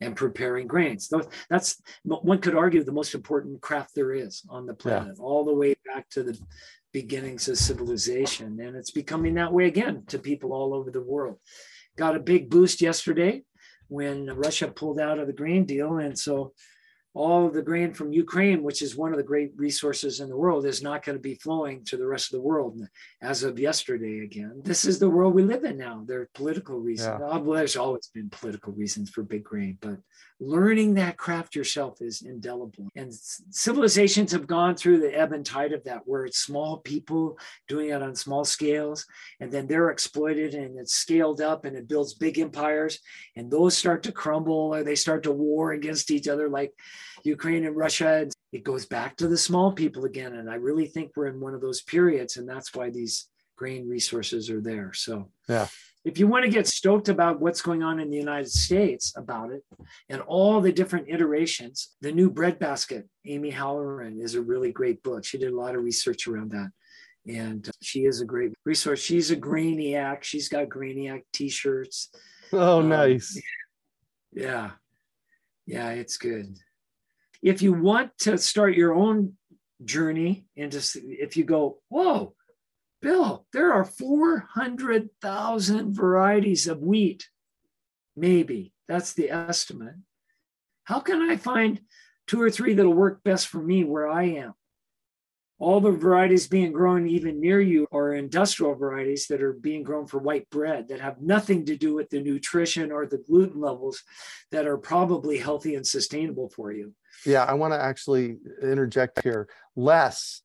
and 0.00 0.16
preparing 0.16 0.66
grains. 0.66 1.10
That's 1.50 1.82
one 2.04 2.38
could 2.38 2.54
argue 2.54 2.82
the 2.82 2.92
most 2.92 3.14
important 3.14 3.60
craft 3.60 3.94
there 3.94 4.12
is 4.12 4.42
on 4.48 4.66
the 4.66 4.74
planet, 4.74 5.16
yeah. 5.16 5.22
all 5.22 5.44
the 5.44 5.54
way 5.54 5.74
back 5.86 6.08
to 6.10 6.22
the 6.22 6.38
beginnings 6.92 7.48
of 7.48 7.58
civilization. 7.58 8.60
And 8.60 8.76
it's 8.76 8.92
becoming 8.92 9.34
that 9.34 9.52
way 9.52 9.66
again 9.66 10.04
to 10.08 10.18
people 10.18 10.52
all 10.52 10.72
over 10.74 10.90
the 10.90 11.02
world. 11.02 11.38
Got 11.96 12.16
a 12.16 12.20
big 12.20 12.48
boost 12.48 12.80
yesterday 12.80 13.42
when 13.88 14.26
Russia 14.26 14.68
pulled 14.68 15.00
out 15.00 15.18
of 15.18 15.26
the 15.26 15.32
grain 15.32 15.64
deal. 15.64 15.98
And 15.98 16.18
so 16.18 16.52
all 17.18 17.46
of 17.46 17.52
the 17.52 17.62
grain 17.62 17.92
from 17.92 18.12
Ukraine, 18.12 18.62
which 18.62 18.80
is 18.80 18.96
one 18.96 19.10
of 19.12 19.18
the 19.18 19.24
great 19.24 19.50
resources 19.56 20.20
in 20.20 20.28
the 20.28 20.36
world, 20.36 20.64
is 20.64 20.82
not 20.82 21.04
going 21.04 21.18
to 21.18 21.22
be 21.22 21.34
flowing 21.34 21.84
to 21.86 21.96
the 21.96 22.06
rest 22.06 22.26
of 22.26 22.38
the 22.38 22.46
world 22.46 22.80
as 23.20 23.42
of 23.42 23.58
yesterday 23.58 24.20
again. 24.20 24.62
This 24.64 24.84
is 24.84 25.00
the 25.00 25.10
world 25.10 25.34
we 25.34 25.42
live 25.42 25.64
in 25.64 25.76
now. 25.76 26.04
There 26.06 26.20
are 26.20 26.30
political 26.34 26.78
reasons. 26.78 27.18
Yeah. 27.20 27.38
Well, 27.38 27.58
there's 27.58 27.76
always 27.76 28.08
been 28.14 28.30
political 28.30 28.72
reasons 28.72 29.10
for 29.10 29.24
big 29.24 29.42
grain, 29.42 29.78
but 29.80 29.98
learning 30.38 30.94
that 30.94 31.16
craft 31.16 31.56
yourself 31.56 32.00
is 32.00 32.22
indelible. 32.22 32.88
And 32.94 33.12
civilizations 33.12 34.30
have 34.30 34.46
gone 34.46 34.76
through 34.76 35.00
the 35.00 35.12
ebb 35.18 35.32
and 35.32 35.44
tide 35.44 35.72
of 35.72 35.82
that, 35.84 36.02
where 36.06 36.24
it's 36.24 36.38
small 36.38 36.76
people 36.78 37.36
doing 37.66 37.88
it 37.88 38.00
on 38.00 38.14
small 38.14 38.44
scales, 38.44 39.04
and 39.40 39.50
then 39.50 39.66
they're 39.66 39.90
exploited 39.90 40.54
and 40.54 40.78
it's 40.78 40.94
scaled 40.94 41.40
up 41.40 41.64
and 41.64 41.76
it 41.76 41.88
builds 41.88 42.14
big 42.14 42.38
empires, 42.38 43.00
and 43.34 43.50
those 43.50 43.76
start 43.76 44.04
to 44.04 44.12
crumble 44.12 44.72
or 44.74 44.84
they 44.84 44.94
start 44.94 45.24
to 45.24 45.32
war 45.32 45.72
against 45.72 46.12
each 46.12 46.28
other, 46.28 46.48
like 46.48 46.72
Ukraine 47.24 47.64
and 47.64 47.76
Russia. 47.76 48.28
It 48.52 48.64
goes 48.64 48.86
back 48.86 49.16
to 49.16 49.28
the 49.28 49.36
small 49.36 49.72
people 49.72 50.04
again. 50.04 50.34
And 50.34 50.50
I 50.50 50.54
really 50.54 50.86
think 50.86 51.12
we're 51.14 51.26
in 51.26 51.40
one 51.40 51.54
of 51.54 51.60
those 51.60 51.82
periods, 51.82 52.36
and 52.36 52.48
that's 52.48 52.74
why 52.74 52.90
these 52.90 53.28
grain 53.56 53.88
resources 53.88 54.50
are 54.50 54.60
there. 54.60 54.92
So, 54.92 55.30
yeah 55.48 55.66
if 56.08 56.18
you 56.18 56.26
want 56.26 56.44
to 56.44 56.50
get 56.50 56.66
stoked 56.66 57.08
about 57.08 57.40
what's 57.40 57.60
going 57.60 57.82
on 57.82 58.00
in 58.00 58.10
the 58.10 58.16
United 58.16 58.50
States 58.50 59.12
about 59.16 59.50
it 59.50 59.62
and 60.08 60.22
all 60.22 60.60
the 60.60 60.72
different 60.72 61.08
iterations, 61.08 61.96
the 62.00 62.12
new 62.12 62.30
breadbasket, 62.30 63.06
Amy 63.26 63.50
Halloran, 63.50 64.18
is 64.20 64.34
a 64.34 64.40
really 64.40 64.72
great 64.72 65.02
book. 65.02 65.24
She 65.24 65.36
did 65.38 65.52
a 65.52 65.56
lot 65.56 65.74
of 65.74 65.84
research 65.84 66.26
around 66.26 66.52
that. 66.52 66.70
And 67.26 67.68
she 67.82 68.06
is 68.06 68.22
a 68.22 68.24
great 68.24 68.52
resource. 68.64 69.00
She's 69.00 69.30
a 69.30 69.36
Grainiac. 69.36 70.22
She's 70.22 70.48
got 70.48 70.68
Grainiac 70.68 71.24
t-shirts. 71.32 72.08
Oh, 72.52 72.80
um, 72.80 72.88
nice. 72.88 73.38
Yeah. 74.32 74.70
Yeah, 75.66 75.90
it's 75.90 76.16
good. 76.16 76.56
If 77.42 77.62
you 77.62 77.72
want 77.72 78.16
to 78.20 78.38
start 78.38 78.74
your 78.74 78.94
own 78.94 79.34
journey 79.84 80.46
into 80.56 80.80
if 81.04 81.36
you 81.36 81.44
go, 81.44 81.78
whoa, 81.88 82.34
Bill, 83.00 83.46
there 83.52 83.72
are 83.72 83.84
400,000 83.84 85.94
varieties 85.94 86.66
of 86.66 86.80
wheat. 86.80 87.28
Maybe 88.16 88.72
that's 88.88 89.12
the 89.12 89.30
estimate. 89.30 89.94
How 90.84 90.98
can 91.00 91.30
I 91.30 91.36
find 91.36 91.80
two 92.26 92.42
or 92.42 92.50
three 92.50 92.74
that'll 92.74 92.92
work 92.92 93.22
best 93.22 93.46
for 93.46 93.62
me 93.62 93.84
where 93.84 94.08
I 94.08 94.24
am? 94.24 94.54
All 95.60 95.80
the 95.80 95.90
varieties 95.90 96.46
being 96.46 96.72
grown 96.72 97.08
even 97.08 97.40
near 97.40 97.60
you 97.60 97.86
are 97.92 98.14
industrial 98.14 98.74
varieties 98.74 99.26
that 99.26 99.42
are 99.42 99.52
being 99.52 99.82
grown 99.82 100.06
for 100.06 100.18
white 100.18 100.48
bread 100.50 100.88
that 100.88 101.00
have 101.00 101.20
nothing 101.20 101.66
to 101.66 101.76
do 101.76 101.94
with 101.94 102.10
the 102.10 102.20
nutrition 102.20 102.92
or 102.92 103.06
the 103.06 103.18
gluten 103.18 103.60
levels 103.60 104.02
that 104.52 104.66
are 104.66 104.78
probably 104.78 105.38
healthy 105.38 105.74
and 105.74 105.86
sustainable 105.86 106.48
for 106.48 106.72
you. 106.72 106.94
Yeah, 107.26 107.44
I 107.44 107.54
want 107.54 107.74
to 107.74 107.80
actually 107.80 108.36
interject 108.62 109.22
here. 109.22 109.48
Les 109.76 110.42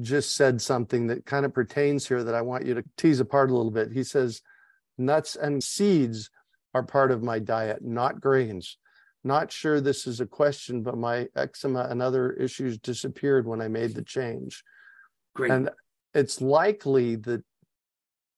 just 0.00 0.34
said 0.34 0.60
something 0.60 1.08
that 1.08 1.26
kind 1.26 1.44
of 1.44 1.52
pertains 1.52 2.06
here 2.06 2.24
that 2.24 2.34
I 2.34 2.42
want 2.42 2.64
you 2.64 2.74
to 2.74 2.84
tease 2.96 3.20
apart 3.20 3.50
a 3.50 3.54
little 3.54 3.70
bit. 3.70 3.92
He 3.92 4.04
says, 4.04 4.40
nuts 4.96 5.36
and 5.36 5.62
seeds 5.62 6.30
are 6.74 6.82
part 6.82 7.10
of 7.10 7.22
my 7.22 7.38
diet, 7.38 7.82
not 7.82 8.20
grains. 8.20 8.78
Not 9.22 9.52
sure 9.52 9.80
this 9.80 10.06
is 10.06 10.20
a 10.20 10.26
question, 10.26 10.82
but 10.82 10.96
my 10.96 11.28
eczema 11.36 11.86
and 11.90 12.00
other 12.00 12.32
issues 12.32 12.78
disappeared 12.78 13.46
when 13.46 13.60
I 13.60 13.68
made 13.68 13.94
the 13.94 14.02
change. 14.02 14.62
Great. 15.34 15.50
And 15.50 15.70
it's 16.14 16.40
likely 16.40 17.16
that 17.16 17.42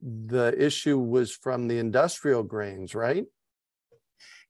the 0.01 0.53
issue 0.59 0.99
was 0.99 1.31
from 1.31 1.68
the 1.68 1.79
industrial 1.79 2.42
grains, 2.42 2.95
right? 2.95 3.25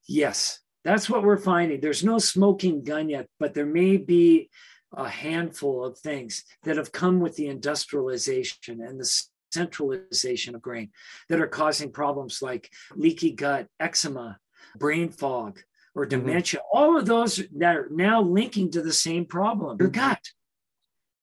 Yes, 0.08 0.60
that's 0.84 1.08
what 1.08 1.22
we're 1.22 1.36
finding. 1.36 1.80
There's 1.80 2.04
no 2.04 2.18
smoking 2.18 2.84
gun 2.84 3.08
yet, 3.08 3.28
but 3.38 3.54
there 3.54 3.66
may 3.66 3.96
be 3.96 4.50
a 4.94 5.08
handful 5.08 5.84
of 5.84 5.98
things 5.98 6.44
that 6.64 6.76
have 6.76 6.92
come 6.92 7.20
with 7.20 7.36
the 7.36 7.48
industrialization 7.48 8.82
and 8.82 9.00
the 9.00 9.22
centralization 9.52 10.54
of 10.54 10.62
grain 10.62 10.90
that 11.28 11.40
are 11.40 11.46
causing 11.46 11.90
problems 11.90 12.42
like 12.42 12.70
leaky 12.94 13.32
gut, 13.32 13.66
eczema, 13.80 14.38
brain 14.76 15.08
fog, 15.08 15.60
or 15.94 16.04
mm-hmm. 16.04 16.10
dementia. 16.10 16.60
Mm-hmm. 16.60 16.78
All 16.78 16.98
of 16.98 17.06
those 17.06 17.36
that 17.56 17.76
are 17.76 17.88
now 17.90 18.20
linking 18.22 18.70
to 18.72 18.82
the 18.82 18.92
same 18.92 19.24
problem, 19.24 19.78
your 19.78 19.88
gut. 19.88 20.20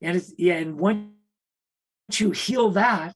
And 0.02 0.17
it's, 0.17 0.34
yeah, 0.38 0.56
and 0.56 0.80
once 0.80 1.10
you 2.13 2.32
heal 2.32 2.69
that, 2.72 3.13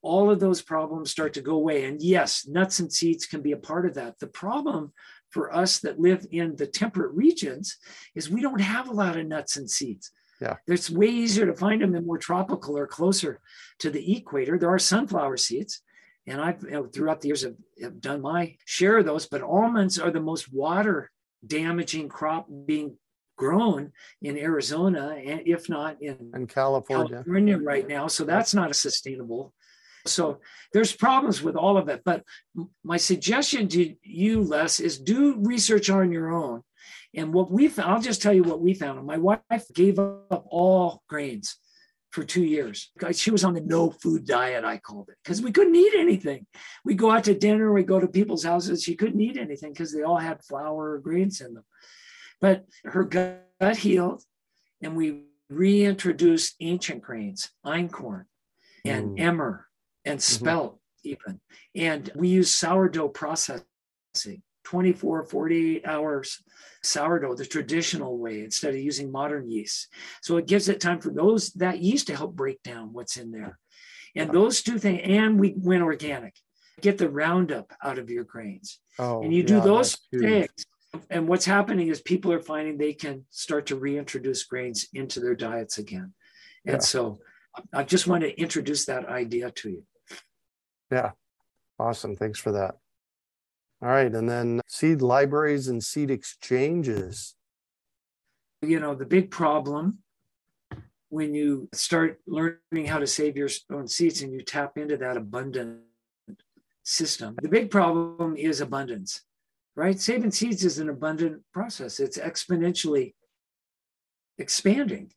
all 0.00 0.30
of 0.30 0.38
those 0.38 0.62
problems 0.62 1.10
start 1.10 1.34
to 1.34 1.40
go 1.40 1.54
away. 1.54 1.84
And 1.84 2.00
yes, 2.00 2.46
nuts 2.46 2.78
and 2.78 2.92
seeds 2.92 3.26
can 3.26 3.42
be 3.42 3.52
a 3.52 3.56
part 3.56 3.86
of 3.86 3.94
that. 3.94 4.18
The 4.18 4.28
problem 4.28 4.92
for 5.30 5.54
us 5.54 5.80
that 5.80 6.00
live 6.00 6.26
in 6.30 6.56
the 6.56 6.66
temperate 6.66 7.12
regions 7.14 7.76
is 8.14 8.30
we 8.30 8.40
don't 8.40 8.60
have 8.60 8.88
a 8.88 8.92
lot 8.92 9.16
of 9.16 9.26
nuts 9.26 9.56
and 9.56 9.70
seeds. 9.70 10.10
Yeah. 10.40 10.56
It's 10.66 10.90
way 10.90 11.08
easier 11.08 11.46
to 11.46 11.54
find 11.54 11.82
them 11.82 11.94
in 11.94 12.06
more 12.06 12.18
tropical 12.18 12.78
or 12.78 12.86
closer 12.86 13.40
to 13.80 13.90
the 13.90 14.16
equator. 14.16 14.58
There 14.58 14.72
are 14.72 14.78
sunflower 14.78 15.36
seeds, 15.36 15.82
and 16.26 16.40
I've 16.40 16.62
you 16.62 16.70
know, 16.70 16.86
throughout 16.86 17.20
the 17.20 17.28
years 17.28 17.42
have, 17.42 17.56
have 17.82 18.00
done 18.00 18.22
my 18.22 18.56
share 18.64 18.98
of 18.98 19.06
those, 19.06 19.26
but 19.26 19.42
almonds 19.42 19.98
are 19.98 20.10
the 20.10 20.20
most 20.20 20.52
water 20.52 21.10
damaging 21.44 22.08
crop 22.08 22.46
being 22.66 22.96
grown 23.36 23.92
in 24.20 24.36
Arizona, 24.36 25.16
and 25.24 25.42
if 25.46 25.68
not 25.68 26.00
in, 26.02 26.30
in 26.34 26.46
California. 26.46 27.14
California 27.14 27.58
right 27.58 27.88
now. 27.88 28.06
So 28.06 28.24
that's 28.24 28.52
not 28.52 28.70
a 28.70 28.74
sustainable 28.74 29.54
so 30.06 30.40
there's 30.72 30.94
problems 30.94 31.42
with 31.42 31.56
all 31.56 31.76
of 31.76 31.88
it. 31.88 32.02
But 32.04 32.24
my 32.84 32.96
suggestion 32.96 33.68
to 33.68 33.94
you, 34.02 34.42
Les, 34.42 34.80
is 34.80 34.98
do 34.98 35.36
research 35.38 35.90
on 35.90 36.12
your 36.12 36.32
own. 36.32 36.62
And 37.14 37.32
what 37.32 37.50
we 37.50 37.68
found, 37.68 37.90
I'll 37.90 38.02
just 38.02 38.22
tell 38.22 38.32
you 38.32 38.42
what 38.42 38.60
we 38.60 38.74
found. 38.74 39.04
My 39.06 39.16
wife 39.16 39.64
gave 39.74 39.98
up 39.98 40.46
all 40.50 41.02
grains 41.08 41.56
for 42.10 42.24
two 42.24 42.44
years. 42.44 42.90
She 43.12 43.30
was 43.30 43.44
on 43.44 43.54
the 43.54 43.60
no 43.60 43.90
food 43.90 44.26
diet, 44.26 44.64
I 44.64 44.78
called 44.78 45.08
it, 45.08 45.16
because 45.22 45.42
we 45.42 45.52
couldn't 45.52 45.76
eat 45.76 45.94
anything. 45.96 46.46
We 46.84 46.94
go 46.94 47.10
out 47.10 47.24
to 47.24 47.34
dinner, 47.34 47.72
we 47.72 47.82
go 47.82 48.00
to 48.00 48.08
people's 48.08 48.44
houses. 48.44 48.82
She 48.82 48.96
couldn't 48.96 49.20
eat 49.20 49.36
anything 49.36 49.72
because 49.72 49.92
they 49.92 50.02
all 50.02 50.16
had 50.18 50.44
flour 50.44 50.92
or 50.92 50.98
grains 50.98 51.40
in 51.40 51.54
them. 51.54 51.64
But 52.40 52.66
her 52.84 53.04
gut 53.04 53.76
healed, 53.76 54.22
and 54.82 54.96
we 54.96 55.24
reintroduced 55.50 56.54
ancient 56.60 57.02
grains, 57.02 57.50
einkorn 57.64 58.24
and 58.84 59.18
mm. 59.18 59.20
emmer 59.20 59.66
and 60.08 60.18
mm-hmm. 60.18 60.44
spelt 60.44 60.74
mm-hmm. 60.74 61.08
even. 61.08 61.40
And 61.74 62.10
we 62.14 62.28
use 62.28 62.52
sourdough 62.52 63.08
processing, 63.08 63.64
24, 64.64 65.24
48 65.24 65.86
hours 65.86 66.42
sourdough, 66.82 67.34
the 67.34 67.46
traditional 67.46 68.18
way, 68.18 68.42
instead 68.42 68.74
of 68.74 68.80
using 68.80 69.12
modern 69.12 69.50
yeast. 69.50 69.88
So 70.22 70.36
it 70.36 70.46
gives 70.46 70.68
it 70.68 70.80
time 70.80 71.00
for 71.00 71.10
those 71.10 71.52
that 71.54 71.80
yeast 71.80 72.06
to 72.08 72.16
help 72.16 72.34
break 72.34 72.62
down 72.62 72.92
what's 72.92 73.16
in 73.16 73.30
there. 73.30 73.58
And 74.16 74.32
those 74.32 74.62
two 74.62 74.78
things, 74.78 75.00
and 75.04 75.38
we 75.38 75.54
went 75.56 75.82
organic. 75.82 76.34
Get 76.80 76.98
the 76.98 77.08
Roundup 77.08 77.72
out 77.82 77.98
of 77.98 78.10
your 78.10 78.24
grains. 78.24 78.78
Oh, 78.98 79.22
and 79.22 79.32
you 79.34 79.42
do 79.42 79.60
those 79.60 79.96
things. 80.12 80.48
And 81.10 81.28
what's 81.28 81.44
happening 81.44 81.88
is 81.88 82.00
people 82.00 82.32
are 82.32 82.40
finding 82.40 82.78
they 82.78 82.94
can 82.94 83.26
start 83.30 83.66
to 83.66 83.76
reintroduce 83.76 84.44
grains 84.44 84.88
into 84.94 85.20
their 85.20 85.34
diets 85.34 85.78
again. 85.78 86.14
And 86.66 86.76
yeah. 86.76 86.80
so 86.80 87.18
I 87.72 87.82
just 87.82 88.06
want 88.06 88.22
to 88.22 88.40
introduce 88.40 88.86
that 88.86 89.06
idea 89.06 89.50
to 89.50 89.70
you. 89.70 89.84
Yeah. 90.90 91.12
Awesome. 91.78 92.16
Thanks 92.16 92.38
for 92.38 92.52
that. 92.52 92.76
All 93.80 93.88
right. 93.88 94.12
And 94.12 94.28
then 94.28 94.60
seed 94.66 95.02
libraries 95.02 95.68
and 95.68 95.82
seed 95.82 96.10
exchanges. 96.10 97.34
You 98.62 98.80
know, 98.80 98.94
the 98.94 99.06
big 99.06 99.30
problem 99.30 99.98
when 101.10 101.34
you 101.34 101.68
start 101.72 102.20
learning 102.26 102.86
how 102.86 102.98
to 102.98 103.06
save 103.06 103.36
your 103.36 103.48
own 103.72 103.86
seeds 103.86 104.22
and 104.22 104.32
you 104.32 104.42
tap 104.42 104.76
into 104.76 104.96
that 104.96 105.16
abundant 105.16 105.80
system, 106.82 107.36
the 107.40 107.48
big 107.48 107.70
problem 107.70 108.36
is 108.36 108.60
abundance, 108.60 109.22
right? 109.74 109.98
Saving 109.98 110.30
seeds 110.30 110.64
is 110.64 110.78
an 110.78 110.90
abundant 110.90 111.42
process, 111.54 112.00
it's 112.00 112.18
exponentially 112.18 113.14
expanding. 114.36 115.10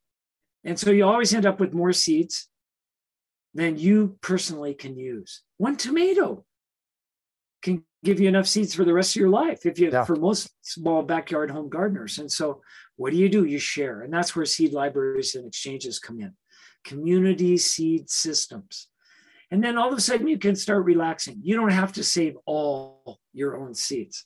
And 0.64 0.80
so 0.80 0.92
you 0.92 1.06
always 1.06 1.34
end 1.34 1.46
up 1.46 1.60
with 1.60 1.74
more 1.74 1.94
seeds 1.94 2.48
than 3.54 3.78
you 3.78 4.18
personally 4.22 4.74
can 4.74 4.98
use. 4.98 5.42
One 5.58 5.76
tomato 5.76 6.46
can 7.62 7.84
give 8.04 8.20
you 8.20 8.28
enough 8.28 8.48
seeds 8.48 8.74
for 8.74 8.86
the 8.86 8.94
rest 8.94 9.16
of 9.16 9.20
your 9.20 9.30
life 9.30 9.66
if 9.66 9.80
you 9.80 9.92
yeah. 9.92 10.04
for 10.04 10.16
most 10.16 10.50
small 10.62 11.04
backyard 11.04 11.52
home 11.52 11.70
gardeners. 11.70 12.18
And 12.18 12.32
so 12.32 12.62
what 12.96 13.12
do 13.12 13.18
you 13.18 13.30
do? 13.30 13.46
You 13.46 13.60
share. 13.60 14.02
And 14.02 14.14
that's 14.14 14.36
where 14.36 14.46
seed 14.46 14.74
libraries 14.74 15.36
and 15.36 15.46
exchanges 15.46 16.00
come 16.00 16.20
in. 16.20 16.34
Community 16.84 17.58
seed 17.58 18.10
systems. 18.10 18.88
And 19.52 19.64
then 19.64 19.78
all 19.78 19.92
of 19.92 19.98
a 19.98 20.02
sudden 20.02 20.28
you 20.28 20.38
can 20.38 20.56
start 20.56 20.86
relaxing. 20.86 21.40
You 21.44 21.56
don't 21.56 21.72
have 21.72 21.94
to 21.94 22.04
save 22.04 22.38
all 22.46 23.20
your 23.34 23.58
own 23.58 23.74
seeds. 23.76 24.26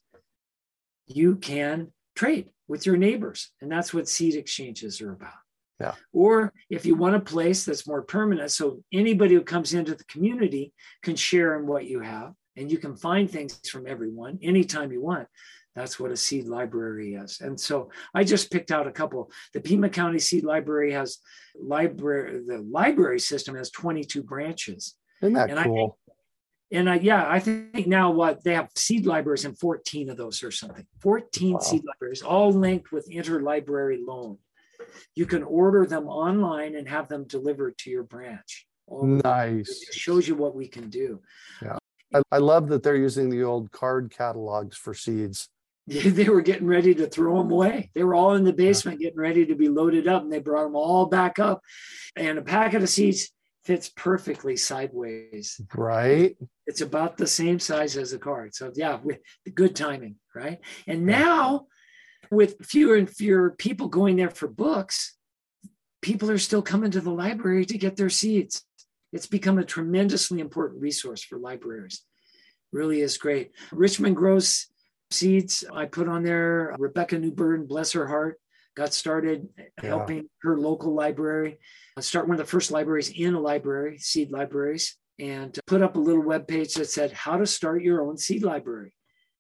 You 1.08 1.36
can 1.36 1.92
trade 2.16 2.50
with 2.68 2.86
your 2.86 2.96
neighbors. 2.96 3.52
And 3.60 3.72
that's 3.72 3.94
what 3.94 4.08
seed 4.08 4.36
exchanges 4.36 5.02
are 5.02 5.12
about 5.12 5.34
yeah. 5.80 5.94
Or 6.14 6.54
if 6.70 6.86
you 6.86 6.96
want 6.96 7.16
a 7.16 7.20
place 7.20 7.66
that's 7.66 7.88
more 7.88 8.02
permanent, 8.02 8.52
so 8.52 8.82
anybody 8.94 9.36
who 9.36 9.42
comes 9.42 9.74
into 9.74 9.94
the 9.96 10.06
community 10.06 10.74
can 11.04 11.16
share 11.16 11.60
in 11.60 11.68
what 11.68 11.86
you 11.86 12.00
have, 12.00 12.34
and 12.56 12.72
you 12.72 12.78
can 12.78 12.96
find 12.96 13.30
things 13.30 13.60
from 13.70 13.86
everyone 13.86 14.40
anytime 14.42 14.92
you 14.92 15.02
want. 15.02 15.28
That's 15.76 16.00
what 16.00 16.12
a 16.12 16.18
seed 16.18 16.46
library 16.46 17.16
is. 17.16 17.42
And 17.42 17.60
so 17.60 17.90
I 18.14 18.24
just 18.24 18.50
picked 18.50 18.72
out 18.72 18.88
a 18.88 18.92
couple. 18.92 19.30
The 19.54 19.60
Pima 19.60 19.90
County 19.90 20.20
Seed 20.20 20.46
Library 20.46 20.94
has 20.94 21.18
library, 21.54 22.44
the 22.48 22.60
library 22.60 23.20
system 23.20 23.56
has 23.56 23.70
22 23.72 24.24
branches. 24.24 24.96
Isn't 25.22 25.34
that 25.34 25.50
and 25.50 25.60
cool? 25.66 25.98
I, 26.10 26.78
and 26.78 26.90
I, 26.90 26.96
yeah, 26.96 27.26
I 27.28 27.40
think 27.40 27.88
now 27.88 28.12
what 28.12 28.44
they 28.44 28.54
have 28.54 28.70
seed 28.76 29.06
libraries 29.06 29.44
in 29.44 29.54
14 29.54 30.10
of 30.10 30.18
those 30.18 30.42
or 30.44 30.52
something. 30.52 30.86
14 31.02 31.54
wow. 31.54 31.60
seed 31.60 31.84
libraries, 31.86 32.22
all 32.22 32.52
linked 32.52 32.94
with 32.94 33.10
interlibrary 33.10 34.00
loan. 34.06 34.38
You 35.16 35.26
can 35.26 35.44
order 35.44 35.86
them 35.86 36.08
online 36.08 36.76
and 36.76 36.88
have 36.88 37.08
them 37.08 37.26
delivered 37.26 37.78
to 37.80 37.90
your 37.90 38.04
branch. 38.04 38.66
Nice. 38.90 39.84
It 39.90 39.94
shows 39.94 40.28
you 40.28 40.36
what 40.36 40.56
we 40.56 40.68
can 40.68 40.90
do. 40.90 41.22
Yeah. 41.62 41.78
I, 42.14 42.22
I 42.32 42.38
love 42.38 42.70
that 42.70 42.84
they're 42.84 42.96
using 42.96 43.30
the 43.30 43.44
old 43.44 43.72
card 43.72 44.14
catalogs 44.16 44.78
for 44.78 44.94
seeds. 44.94 45.50
they 45.88 46.30
were 46.30 46.42
getting 46.42 46.68
ready 46.68 46.96
to 46.96 47.08
throw 47.08 47.38
them 47.38 47.52
away. 47.52 47.92
They 47.94 48.04
were 48.04 48.16
all 48.16 48.34
in 48.34 48.44
the 48.44 48.54
basement 48.54 49.00
getting 49.00 49.20
ready 49.20 49.46
to 49.46 49.56
be 49.56 49.70
loaded 49.70 50.08
up, 50.08 50.24
and 50.24 50.32
they 50.32 50.40
brought 50.40 50.64
them 50.64 50.76
all 50.76 51.06
back 51.06 51.38
up. 51.38 51.62
And 52.16 52.40
a 52.40 52.42
packet 52.42 52.82
of 52.82 52.90
seeds 52.90 53.32
fits 53.66 53.90
perfectly 53.90 54.58
sideways. 54.58 55.60
Right. 55.76 56.36
It's 56.66 56.82
about 56.82 57.18
the 57.18 57.28
same 57.28 57.60
size 57.60 57.98
as 57.98 58.14
a 58.14 58.20
card. 58.20 58.56
So 58.56 58.72
yeah, 58.76 59.00
with 59.04 59.20
good 59.54 59.76
timing, 59.76 60.16
right? 60.34 60.60
And 60.88 61.06
now, 61.06 61.68
with 62.32 62.56
fewer 62.66 62.96
and 62.96 63.10
fewer 63.10 63.52
people 63.52 63.88
going 63.88 64.16
there 64.16 64.30
for 64.30 64.48
books, 64.48 65.16
people 66.02 66.30
are 66.32 66.38
still 66.38 66.62
coming 66.62 66.92
to 66.92 67.02
the 67.02 67.12
library 67.12 67.66
to 67.66 67.78
get 67.78 67.96
their 67.96 68.10
seeds. 68.10 68.64
It's 69.12 69.28
become 69.28 69.58
a 69.58 69.64
tremendously 69.64 70.40
important 70.40 70.82
resource 70.82 71.24
for 71.24 71.38
libraries. 71.38 72.02
Really 72.72 73.02
is 73.02 73.18
great. 73.18 73.52
Richmond 73.72 74.16
grows 74.16 74.68
seeds. 75.12 75.64
I 75.74 75.86
put 75.86 76.10
on 76.10 76.24
there 76.24 76.76
Rebecca 76.78 77.18
Newburn, 77.18 77.66
bless 77.66 77.94
her 77.94 78.08
heart, 78.08 78.40
got 78.76 78.94
started 78.94 79.48
yeah. 79.58 79.90
helping 79.90 80.30
her 80.42 80.58
local 80.58 80.94
library 80.94 81.60
start 82.02 82.28
one 82.28 82.36
of 82.36 82.46
the 82.46 82.52
first 82.52 82.72
libraries 82.72 83.10
in 83.10 83.36
a 83.36 83.40
library, 83.40 83.98
seed 84.00 84.32
libraries, 84.32 84.98
and 85.18 85.58
put 85.66 85.82
up 85.82 85.96
a 85.96 86.00
little 86.00 86.24
web 86.24 86.48
page 86.48 86.74
that 86.74 86.90
said 86.90 87.12
how 87.14 87.38
to 87.38 87.46
start 87.46 87.82
your 87.82 88.04
own 88.04 88.18
seed 88.18 88.44
library. 88.44 88.94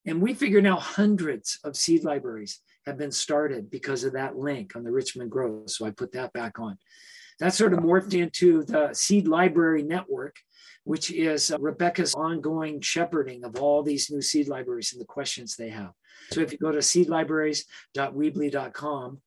And 0.05 0.21
we 0.21 0.33
figure 0.33 0.61
now 0.61 0.77
hundreds 0.77 1.59
of 1.63 1.75
seed 1.75 2.05
libraries 2.05 2.61
have 2.85 2.97
been 2.97 3.11
started 3.11 3.69
because 3.69 4.03
of 4.03 4.13
that 4.13 4.37
link 4.37 4.75
on 4.75 4.83
the 4.83 4.91
Richmond 4.91 5.29
Grows. 5.31 5.77
So 5.77 5.85
I 5.85 5.91
put 5.91 6.11
that 6.13 6.33
back 6.33 6.59
on. 6.59 6.77
That 7.39 7.53
sort 7.53 7.73
of 7.73 7.79
morphed 7.79 8.13
into 8.13 8.63
the 8.63 8.93
Seed 8.93 9.27
Library 9.27 9.83
Network, 9.83 10.37
which 10.85 11.11
is 11.11 11.51
uh, 11.51 11.57
Rebecca's 11.59 12.13
ongoing 12.13 12.79
shepherding 12.79 13.43
of 13.43 13.57
all 13.57 13.83
these 13.83 14.09
new 14.09 14.21
seed 14.21 14.47
libraries 14.47 14.93
and 14.93 15.01
the 15.01 15.05
questions 15.05 15.55
they 15.55 15.69
have. 15.69 15.91
So 16.31 16.41
if 16.41 16.51
you 16.51 16.57
go 16.57 16.71
to 16.71 16.77
seedlibraries.weebly.com, 16.77 19.21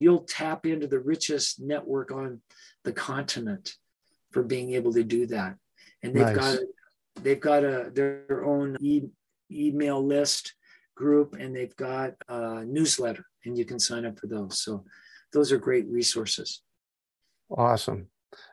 you'll 0.00 0.24
tap 0.24 0.66
into 0.66 0.86
the 0.86 0.98
richest 0.98 1.60
network 1.60 2.10
on 2.10 2.40
the 2.84 2.92
continent 2.92 3.74
for 4.32 4.42
being 4.42 4.74
able 4.74 4.92
to 4.94 5.04
do 5.04 5.26
that. 5.26 5.54
And 6.02 6.14
they've 6.14 6.34
nice. 6.34 6.36
got 6.36 6.58
they've 7.22 7.40
got 7.40 7.64
a 7.64 7.90
their 7.92 8.44
own 8.44 8.76
e- 8.80 9.08
email 9.50 10.04
list 10.04 10.54
group 10.98 11.36
and 11.38 11.54
they've 11.54 11.76
got 11.76 12.14
a 12.28 12.64
newsletter 12.64 13.24
and 13.44 13.56
you 13.56 13.64
can 13.64 13.78
sign 13.78 14.04
up 14.04 14.18
for 14.18 14.26
those. 14.26 14.60
So 14.60 14.84
those 15.32 15.52
are 15.52 15.58
great 15.58 15.86
resources. 15.88 16.62
Awesome. 17.50 18.08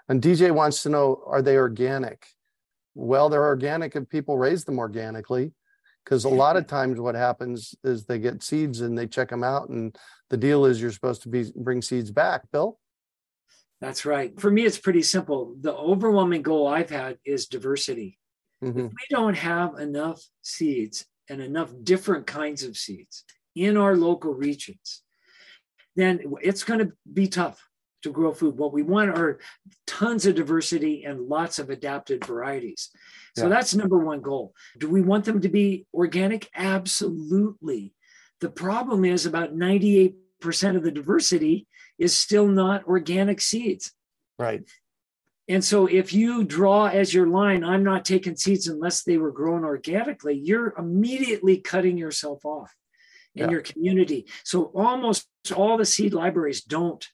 And 0.08 0.22
DJ 0.22 0.52
wants 0.54 0.84
to 0.84 0.90
know 0.90 1.24
are 1.26 1.42
they 1.42 1.58
organic? 1.58 2.26
Well, 2.94 3.28
they're 3.30 3.44
organic 3.44 3.96
if 3.96 4.08
people 4.08 4.38
raise 4.38 4.64
them 4.64 4.80
organically. 4.80 5.52
Because 6.06 6.26
a 6.26 6.30
lot 6.30 6.56
of 6.56 6.68
times 6.68 7.00
what 7.00 7.16
happens 7.16 7.74
is 7.84 8.06
they 8.06 8.20
get 8.20 8.44
seeds 8.44 8.82
and 8.82 8.96
they 8.96 9.08
check 9.08 9.28
them 9.28 9.44
out, 9.44 9.70
and 9.70 9.98
the 10.30 10.38
deal 10.38 10.66
is 10.66 10.80
you're 10.80 10.92
supposed 10.92 11.24
to 11.24 11.30
be 11.30 11.52
bring 11.56 11.82
seeds 11.82 12.12
back. 12.12 12.44
Bill? 12.52 12.78
That's 13.82 14.06
right. 14.06 14.40
For 14.40 14.52
me, 14.52 14.66
it's 14.66 14.78
pretty 14.78 15.02
simple. 15.02 15.56
The 15.60 15.74
overwhelming 15.74 16.44
goal 16.44 16.68
I've 16.68 16.92
had 16.92 17.18
is 17.26 17.48
diversity. 17.48 18.20
Mm-hmm. 18.64 18.80
If 18.82 18.92
we 18.92 19.08
don't 19.10 19.34
have 19.34 19.80
enough 19.80 20.22
seeds 20.44 21.08
and 21.30 21.42
enough 21.42 21.72
different 21.84 22.28
kinds 22.28 22.64
of 22.64 22.78
seeds 22.78 23.24
in 23.56 23.78
our 23.78 23.96
local 23.96 24.34
regions, 24.34 25.02
then 25.96 26.20
it's 26.42 26.64
going 26.64 26.80
to 26.80 26.92
be 27.12 27.28
tough 27.28 27.68
to 28.04 28.12
grow 28.12 28.34
food. 28.34 28.58
What 28.58 28.74
we 28.74 28.84
want 28.84 29.18
are 29.18 29.40
tons 29.88 30.26
of 30.26 30.36
diversity 30.36 31.06
and 31.06 31.28
lots 31.28 31.58
of 31.58 31.70
adapted 31.70 32.24
varieties. 32.24 32.92
So 33.36 33.44
yeah. 33.44 33.50
that's 33.50 33.74
number 33.74 33.98
one 33.98 34.22
goal. 34.22 34.54
Do 34.78 34.90
we 34.90 35.02
want 35.02 35.26
them 35.26 35.42
to 35.42 35.50
be 35.50 35.88
organic? 35.94 36.50
Absolutely. 36.56 37.96
The 38.42 38.50
problem 38.50 39.06
is 39.06 39.26
about 39.26 39.56
98% 39.56 40.14
of 40.76 40.84
the 40.84 40.92
diversity 40.92 41.68
is 41.98 42.16
still 42.16 42.48
not 42.48 42.86
organic 42.86 43.42
seeds. 43.42 43.92
Right. 44.38 44.62
And 45.48 45.64
so 45.64 45.86
if 45.86 46.12
you 46.12 46.44
draw 46.44 46.88
as 46.88 47.14
your 47.14 47.28
line, 47.28 47.64
I'm 47.64 47.84
not 47.84 48.04
taking 48.04 48.36
seeds 48.36 48.68
unless 48.68 49.04
they 49.04 49.18
were 49.18 49.32
grown 49.32 49.64
organically, 49.64 50.34
you're 50.34 50.74
immediately 50.78 51.58
cutting 51.58 51.98
yourself 51.98 52.44
off 52.46 52.74
in 53.36 53.46
yeah. 53.46 53.52
your 53.52 53.62
community. 53.62 54.26
So 54.44 54.72
almost 54.76 55.28
all 55.56 55.78
the 55.78 55.86
seed 55.86 56.14
libraries 56.14 56.64
don't 56.64 57.06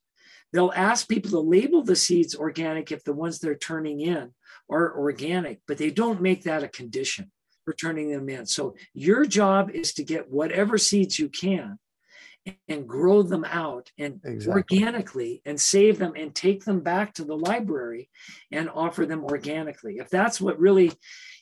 They'll 0.54 0.74
ask 0.76 1.08
people 1.08 1.32
to 1.32 1.40
label 1.40 1.84
the 1.84 1.96
seeds 1.96 2.36
organic 2.36 2.92
if 2.92 3.04
the 3.04 3.14
ones 3.14 3.40
they're 3.40 3.56
turning 3.56 4.02
in 4.02 4.34
are 4.70 4.98
organic, 4.98 5.62
but 5.68 5.78
they 5.78 5.92
don't 5.92 6.22
make 6.22 6.44
that 6.44 6.64
a 6.64 6.68
condition 6.68 7.32
for 7.64 7.74
turning 7.74 8.12
them 8.12 8.28
in. 8.30 8.46
So 8.46 8.76
your 8.94 9.26
job 9.26 9.70
is 9.72 9.94
to 9.94 10.04
get 10.04 10.30
whatever 10.30 10.78
seeds 10.78 11.20
you 11.20 11.30
can 11.30 11.78
and 12.68 12.88
grow 12.88 13.22
them 13.22 13.46
out 13.46 13.92
and 14.00 14.20
exactly. 14.24 14.54
organically 14.54 15.42
and 15.46 15.60
save 15.60 16.00
them 16.00 16.14
and 16.16 16.34
take 16.34 16.66
them 16.66 16.80
back 16.80 17.14
to 17.14 17.24
the 17.24 17.38
library 17.38 18.10
and 18.52 18.70
offer 18.70 19.06
them 19.06 19.24
organically. 19.24 19.98
If 19.98 20.10
that's 20.10 20.42
what 20.42 20.60
really 20.60 20.92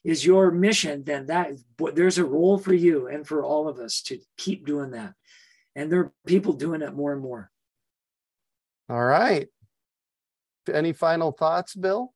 is 0.03 0.25
your 0.25 0.51
mission, 0.51 1.03
then 1.05 1.27
that 1.27 1.51
there's 1.93 2.17
a 2.17 2.25
role 2.25 2.57
for 2.57 2.73
you 2.73 3.07
and 3.07 3.25
for 3.25 3.43
all 3.43 3.67
of 3.67 3.79
us 3.79 4.01
to 4.03 4.19
keep 4.37 4.65
doing 4.65 4.91
that. 4.91 5.13
And 5.75 5.91
there 5.91 5.99
are 6.01 6.13
people 6.25 6.53
doing 6.53 6.81
it 6.81 6.93
more 6.93 7.13
and 7.13 7.21
more. 7.21 7.49
All 8.89 9.03
right. 9.03 9.47
Any 10.71 10.93
final 10.93 11.31
thoughts, 11.31 11.75
Bill? 11.75 12.13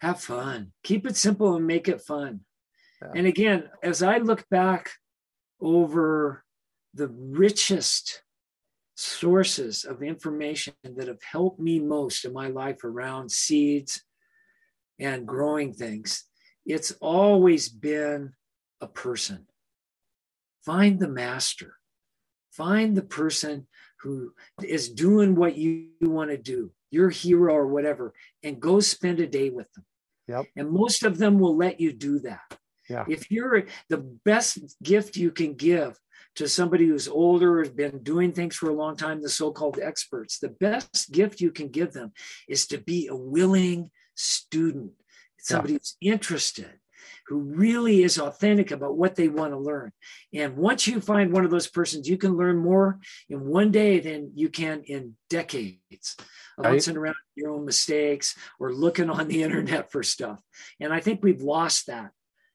Have 0.00 0.20
fun. 0.20 0.72
Keep 0.82 1.06
it 1.06 1.16
simple 1.16 1.54
and 1.54 1.66
make 1.66 1.86
it 1.86 2.00
fun. 2.00 2.40
Yeah. 3.00 3.12
And 3.14 3.26
again, 3.26 3.64
as 3.82 4.02
I 4.02 4.18
look 4.18 4.48
back 4.48 4.90
over 5.60 6.44
the 6.94 7.08
richest 7.08 8.22
sources 8.96 9.84
of 9.84 10.02
information 10.02 10.74
that 10.84 11.08
have 11.08 11.22
helped 11.22 11.58
me 11.58 11.78
most 11.80 12.24
in 12.24 12.32
my 12.32 12.48
life 12.48 12.84
around 12.84 13.30
seeds 13.30 14.02
and 14.98 15.26
growing 15.26 15.72
things, 15.72 16.24
it's 16.66 16.92
always 17.00 17.68
been 17.68 18.32
a 18.80 18.86
person. 18.86 19.46
find 20.64 20.98
the 21.00 21.08
master, 21.08 21.74
find 22.52 22.96
the 22.96 23.02
person 23.02 23.66
who 24.00 24.32
is 24.62 24.88
doing 24.88 25.34
what 25.34 25.56
you, 25.56 25.88
want 26.00 26.30
to 26.30 26.38
do, 26.38 26.70
your 26.90 27.10
hero 27.10 27.54
or 27.54 27.66
whatever, 27.66 28.14
and 28.42 28.60
go 28.60 28.80
spend 28.80 29.20
a 29.20 29.26
day 29.26 29.50
with 29.50 29.70
them. 29.72 29.84
Yep. 30.28 30.46
And 30.56 30.70
most 30.70 31.02
of 31.02 31.18
them 31.18 31.38
will 31.38 31.56
let 31.56 31.80
you 31.80 31.92
do 31.92 32.18
that. 32.20 32.58
Yeah. 32.88 33.04
If 33.08 33.30
you're 33.30 33.64
the 33.88 33.98
best 34.24 34.58
gift 34.82 35.16
you 35.16 35.30
can 35.30 35.54
give 35.54 35.98
to 36.36 36.48
somebody 36.48 36.86
who's 36.86 37.08
older, 37.08 37.58
has 37.58 37.70
been 37.70 38.02
doing 38.02 38.32
things 38.32 38.56
for 38.56 38.70
a 38.70 38.74
long 38.74 38.96
time, 38.96 39.22
the 39.22 39.28
so 39.28 39.50
called 39.50 39.78
experts, 39.82 40.38
the 40.38 40.48
best 40.48 41.10
gift 41.12 41.40
you 41.40 41.50
can 41.50 41.68
give 41.68 41.92
them 41.92 42.12
is 42.48 42.66
to 42.68 42.78
be 42.78 43.08
a 43.08 43.16
willing 43.16 43.90
student, 44.14 44.92
somebody 45.38 45.74
yeah. 45.74 45.78
who's 45.78 45.96
interested, 46.00 46.70
who 47.26 47.40
really 47.40 48.02
is 48.02 48.18
authentic 48.18 48.70
about 48.70 48.96
what 48.96 49.16
they 49.16 49.28
want 49.28 49.52
to 49.52 49.58
learn. 49.58 49.92
And 50.32 50.56
once 50.56 50.86
you 50.86 51.00
find 51.00 51.32
one 51.32 51.44
of 51.44 51.50
those 51.50 51.68
persons, 51.68 52.08
you 52.08 52.16
can 52.16 52.36
learn 52.36 52.58
more 52.58 53.00
in 53.28 53.46
one 53.46 53.70
day 53.70 54.00
than 54.00 54.32
you 54.34 54.48
can 54.48 54.82
in 54.84 55.16
decades 55.28 56.16
of 56.58 56.64
right. 56.64 56.72
bouncing 56.72 56.96
around 56.96 57.16
your 57.34 57.50
own 57.50 57.64
mistakes 57.64 58.36
or 58.58 58.72
looking 58.72 59.10
on 59.10 59.28
the 59.28 59.42
internet 59.44 59.90
for 59.90 60.02
stuff. 60.02 60.40
And 60.80 60.92
I 60.92 61.00
think 61.00 61.22
we've 61.22 61.42
lost 61.42 61.86
that, 61.88 62.10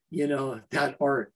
you 0.10 0.28
know, 0.28 0.62
that 0.72 0.98
art 1.02 1.34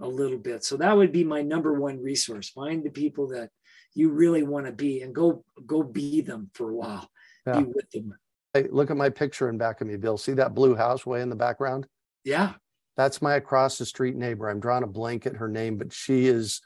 a 0.00 0.08
little 0.08 0.38
bit. 0.38 0.64
So 0.64 0.76
that 0.78 0.96
would 0.96 1.12
be 1.12 1.24
my 1.24 1.42
number 1.42 1.72
one 1.74 2.02
resource. 2.02 2.48
Find 2.50 2.82
the 2.82 2.90
people 2.90 3.28
that 3.28 3.50
you 3.94 4.10
really 4.10 4.42
want 4.42 4.66
to 4.66 4.72
be 4.72 5.02
and 5.02 5.14
go 5.14 5.44
go 5.66 5.82
be 5.82 6.20
them 6.20 6.50
for 6.54 6.70
a 6.70 6.74
while. 6.74 7.08
Yeah. 7.46 7.60
Be 7.60 7.64
with 7.64 7.90
them. 7.90 8.14
Hey, 8.54 8.66
look 8.70 8.90
at 8.90 8.96
my 8.96 9.10
picture 9.10 9.48
in 9.48 9.58
back 9.58 9.80
of 9.80 9.86
me, 9.86 9.96
Bill. 9.96 10.18
See 10.18 10.32
that 10.32 10.54
blue 10.54 10.74
house 10.74 11.06
way 11.06 11.22
in 11.22 11.30
the 11.30 11.36
background? 11.36 11.86
Yeah. 12.24 12.54
That's 12.96 13.22
my 13.22 13.34
across 13.36 13.78
the 13.78 13.86
street 13.86 14.16
neighbor. 14.16 14.48
I'm 14.48 14.60
drawing 14.60 14.82
a 14.82 14.88
blanket 14.88 15.36
her 15.36 15.48
name, 15.48 15.78
but 15.78 15.92
she 15.92 16.26
is 16.26 16.60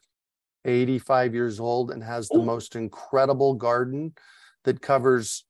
85 0.65 1.35
years 1.35 1.61
old 1.61 1.91
and 1.91 2.03
has 2.03 2.29
the 2.29 2.43
most 2.43 2.75
incredible 2.75 3.55
garden 3.55 4.15
that 4.65 4.81
covers 4.81 5.45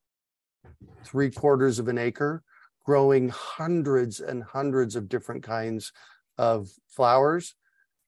three 1.05 1.31
quarters 1.31 1.79
of 1.79 1.89
an 1.89 1.99
acre, 1.99 2.43
growing 2.85 3.29
hundreds 3.29 4.21
and 4.21 4.43
hundreds 4.43 4.97
of 4.97 5.09
different 5.09 5.45
kinds 5.45 5.93
of 6.37 6.69
flowers. 6.89 7.55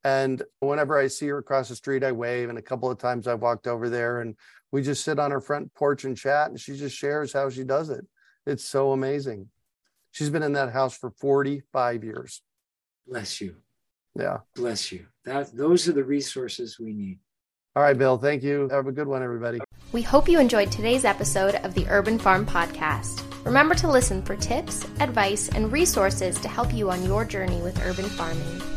And 0.07 0.40
whenever 0.61 0.97
I 0.97 1.09
see 1.09 1.27
her 1.27 1.38
across 1.38 1.69
the 1.69 1.75
street, 1.75 2.05
I 2.05 2.12
wave. 2.12 2.49
And 2.49 2.59
a 2.59 2.62
couple 2.62 2.88
of 2.88 2.97
times 2.97 3.27
I've 3.27 3.42
walked 3.42 3.66
over 3.66 3.90
there 3.90 4.21
and 4.21 4.37
we 4.71 4.81
just 4.81 5.03
sit 5.03 5.19
on 5.19 5.33
her 5.33 5.40
front 5.40 5.75
porch 5.75 6.05
and 6.05 6.16
chat. 6.16 6.49
And 6.49 6.61
she 6.61 6.77
just 6.77 6.97
shares 6.97 7.33
how 7.33 7.51
she 7.51 7.64
does 7.64 7.90
it. 7.90 8.07
It's 8.47 8.64
so 8.64 8.92
amazing. 8.92 9.49
She's 10.12 10.31
been 10.31 10.45
in 10.45 10.53
that 10.53 10.73
house 10.73 10.97
for 10.97 11.11
45 11.11 12.05
years. 12.05 12.40
Bless 13.05 13.40
you. 13.40 13.57
Yeah. 14.14 14.38
Bless 14.55 14.92
you. 14.92 15.07
That 15.25 15.53
those 15.57 15.88
are 15.88 15.92
the 15.92 16.05
resources 16.05 16.79
we 16.79 16.92
need. 16.92 17.19
All 17.75 17.83
right, 17.83 17.99
Bill. 17.99 18.16
Thank 18.16 18.45
you. 18.45 18.69
Have 18.71 18.87
a 18.87 18.92
good 18.92 19.09
one, 19.09 19.25
everybody. 19.25 19.59
We 19.90 20.03
hope 20.03 20.29
you 20.29 20.38
enjoyed 20.38 20.71
today's 20.71 21.05
episode 21.05 21.57
of 21.57 21.75
the 21.75 21.85
Urban 21.88 22.21
Farm 22.21 22.47
Podcast. 22.47 23.25
Remember 23.45 23.75
to 23.75 23.90
listen 23.90 24.23
for 24.23 24.37
tips, 24.37 24.85
advice, 25.01 25.49
and 25.49 25.73
resources 25.73 26.38
to 26.42 26.49
help 26.49 26.73
you 26.73 26.92
on 26.92 27.05
your 27.05 27.25
journey 27.25 27.61
with 27.61 27.85
urban 27.85 28.07
farming. 28.07 28.76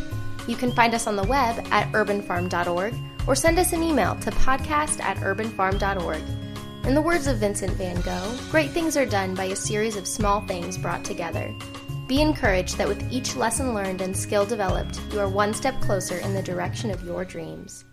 You 0.49 0.55
can 0.55 0.71
find 0.71 0.95
us 0.95 1.05
on 1.05 1.15
the 1.15 1.23
web 1.25 1.63
at 1.69 1.91
urbanfarm.org 1.91 2.95
or 3.27 3.35
send 3.35 3.59
us 3.59 3.71
an 3.71 3.83
email 3.83 4.15
to 4.15 4.31
podcast 4.31 4.99
at 4.99 5.17
urbanfarm.org. 5.17 6.23
In 6.85 6.95
the 6.95 7.01
words 7.03 7.27
of 7.27 7.38
Vincent 7.38 7.73
van 7.73 8.01
Gogh, 8.01 8.35
great 8.49 8.71
things 8.71 8.97
are 8.97 9.05
done 9.05 9.35
by 9.35 9.43
a 9.43 9.55
series 9.55 9.95
of 9.95 10.07
small 10.07 10.41
things 10.47 10.75
brought 10.75 11.05
together. 11.05 11.53
Be 12.07 12.19
encouraged 12.19 12.79
that 12.79 12.88
with 12.88 13.12
each 13.12 13.35
lesson 13.35 13.75
learned 13.75 14.01
and 14.01 14.17
skill 14.17 14.43
developed, 14.43 14.99
you 15.13 15.19
are 15.19 15.29
one 15.29 15.53
step 15.53 15.79
closer 15.81 16.17
in 16.17 16.33
the 16.33 16.41
direction 16.41 16.89
of 16.89 17.03
your 17.03 17.23
dreams. 17.23 17.85